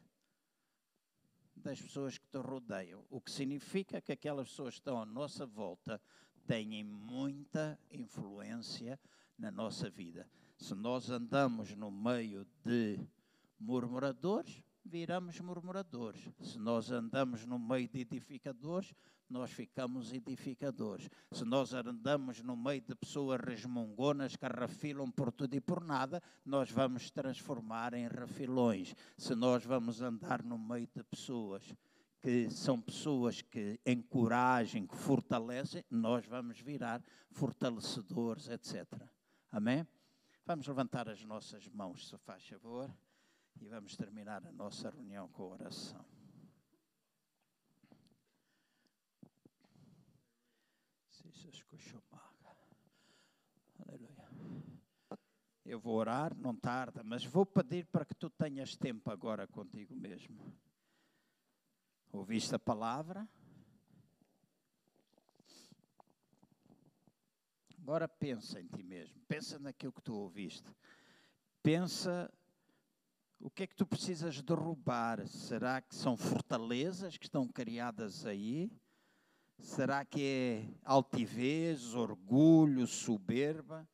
[1.55, 3.05] das pessoas que te rodeiam.
[3.09, 6.01] O que significa que aquelas pessoas que estão à nossa volta
[6.45, 8.99] têm muita influência
[9.37, 10.29] na nossa vida.
[10.57, 12.99] Se nós andamos no meio de
[13.59, 16.29] murmuradores, viramos murmuradores.
[16.41, 18.93] Se nós andamos no meio de edificadores,
[19.33, 21.09] nós ficamos edificadores.
[21.31, 26.21] Se nós andamos no meio de pessoas resmungonas que rafilam por tudo e por nada,
[26.45, 28.93] nós vamos transformar em rafilões.
[29.17, 31.63] Se nós vamos andar no meio de pessoas
[32.21, 38.87] que são pessoas que encorajam, que fortalecem, nós vamos virar fortalecedores, etc.
[39.51, 39.85] Amém?
[40.45, 42.89] Vamos levantar as nossas mãos, se faz favor,
[43.59, 46.12] e vamos terminar a nossa reunião com a oração.
[53.87, 54.29] Aleluia.
[55.65, 59.95] Eu vou orar, não tarda, mas vou pedir para que tu tenhas tempo agora contigo
[59.95, 60.53] mesmo.
[62.11, 63.27] Ouviste a palavra?
[67.77, 70.71] Agora pensa em ti mesmo, pensa naquilo que tu ouviste.
[71.61, 72.31] Pensa
[73.39, 75.27] o que é que tu precisas derrubar.
[75.27, 78.71] Será que são fortalezas que estão criadas aí?
[79.63, 83.87] Será que é altivez, orgulho, soberba?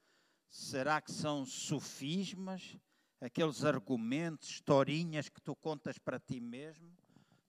[0.50, 2.76] Será que são sofismas,
[3.22, 6.92] aqueles argumentos, historinhas que tu contas para ti mesmo?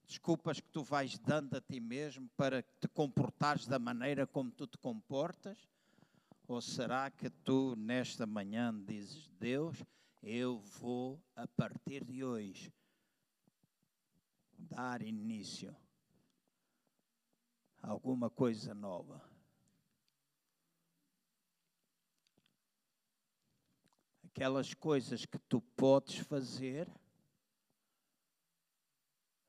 [0.06, 4.66] Desculpas que tu vais dando a ti mesmo para te comportares da maneira como tu
[4.66, 5.56] te comportas?
[6.46, 9.82] Ou será que tu, nesta manhã, dizes: Deus,
[10.22, 12.70] eu vou, a partir de hoje,
[14.58, 15.74] dar início
[17.82, 19.22] alguma coisa nova.
[24.24, 26.88] Aquelas coisas que tu podes fazer,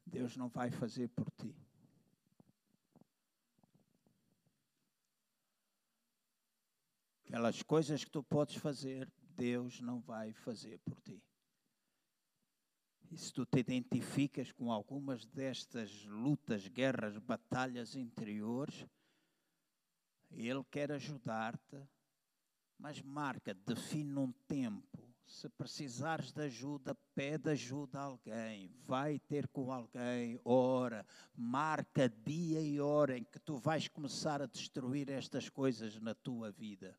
[0.05, 1.55] Deus não vai fazer por ti.
[7.23, 11.23] Aquelas coisas que tu podes fazer, Deus não vai fazer por ti.
[13.11, 18.87] E se tu te identificas com algumas destas lutas, guerras, batalhas interiores,
[20.31, 21.77] Ele quer ajudar-te,
[22.79, 25.13] mas marca, define um tempo.
[25.25, 31.05] Se precisares de ajuda, pede ajuda a alguém, vai ter com alguém, ora,
[31.35, 36.49] marca dia e hora em que tu vais começar a destruir estas coisas na tua
[36.49, 36.97] vida.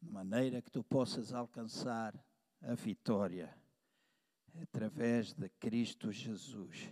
[0.00, 2.14] De maneira que tu possas alcançar
[2.66, 3.54] a vitória
[4.62, 6.90] através de Cristo Jesus.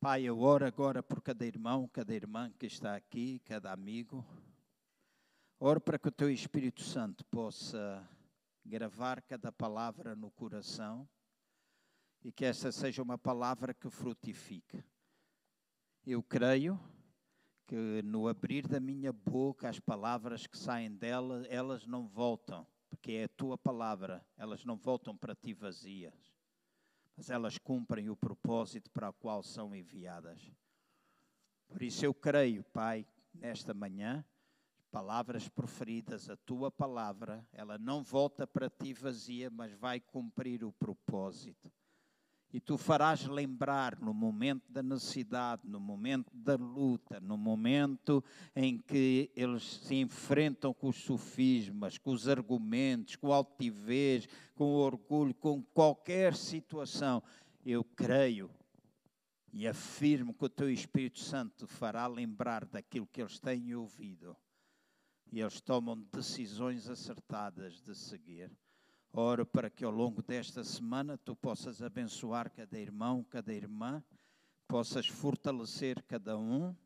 [0.00, 4.24] Pai, eu oro agora por cada irmão, cada irmã que está aqui, cada amigo.
[5.58, 8.08] Oro para que o Teu Espírito Santo possa
[8.64, 11.08] gravar cada palavra no coração
[12.22, 14.84] e que essa seja uma palavra que frutifique.
[16.06, 16.78] Eu creio
[17.68, 23.12] que no abrir da minha boca as palavras que saem dela, elas não voltam, porque
[23.12, 26.32] é a tua palavra, elas não voltam para ti vazias,
[27.14, 30.50] mas elas cumprem o propósito para o qual são enviadas.
[31.68, 34.24] Por isso eu creio, Pai, nesta manhã,
[34.90, 40.72] palavras proferidas, a tua palavra, ela não volta para ti vazia, mas vai cumprir o
[40.72, 41.70] propósito.
[42.52, 48.24] E tu farás lembrar no momento da necessidade, no momento da luta, no momento
[48.56, 54.64] em que eles se enfrentam com os sofismas, com os argumentos, com a altivez, com
[54.64, 57.22] o orgulho, com qualquer situação.
[57.64, 58.50] Eu creio
[59.52, 64.36] e afirmo que o teu Espírito Santo fará lembrar daquilo que eles têm ouvido
[65.30, 68.50] e eles tomam decisões acertadas de seguir.
[69.12, 74.02] Oro para que ao longo desta semana tu possas abençoar cada irmão, cada irmã,
[74.66, 76.76] possas fortalecer cada um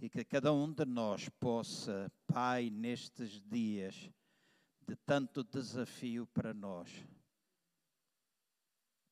[0.00, 4.10] e que cada um de nós possa, Pai, nestes dias
[4.86, 6.90] de tanto desafio para nós,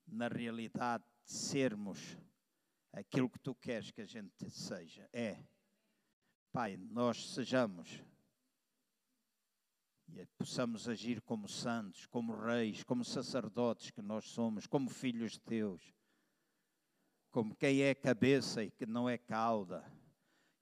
[0.07, 2.17] na realidade, sermos
[2.93, 5.09] aquilo que tu queres que a gente seja.
[5.13, 5.43] É,
[6.53, 8.01] Pai, nós sejamos
[10.09, 15.41] e possamos agir como santos, como reis, como sacerdotes que nós somos, como filhos de
[15.47, 15.95] Deus,
[17.31, 19.85] como quem é cabeça e que não é cauda,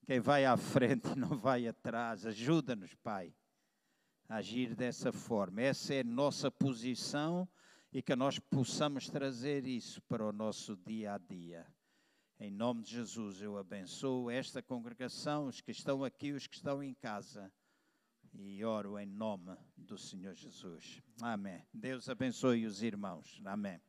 [0.04, 2.24] quem vai à frente e não vai atrás.
[2.24, 3.34] Ajuda-nos, Pai,
[4.28, 5.60] a agir dessa forma.
[5.60, 7.48] Essa é a nossa posição
[7.92, 11.66] e que nós possamos trazer isso para o nosso dia a dia.
[12.40, 16.82] Em nome de Jesus, eu abençoo esta congregação, os que estão aqui, os que estão
[16.82, 17.52] em casa
[18.34, 21.02] e oro em nome do Senhor Jesus.
[21.20, 21.62] Amém.
[21.72, 23.40] Deus abençoe os irmãos.
[23.44, 23.80] Amém.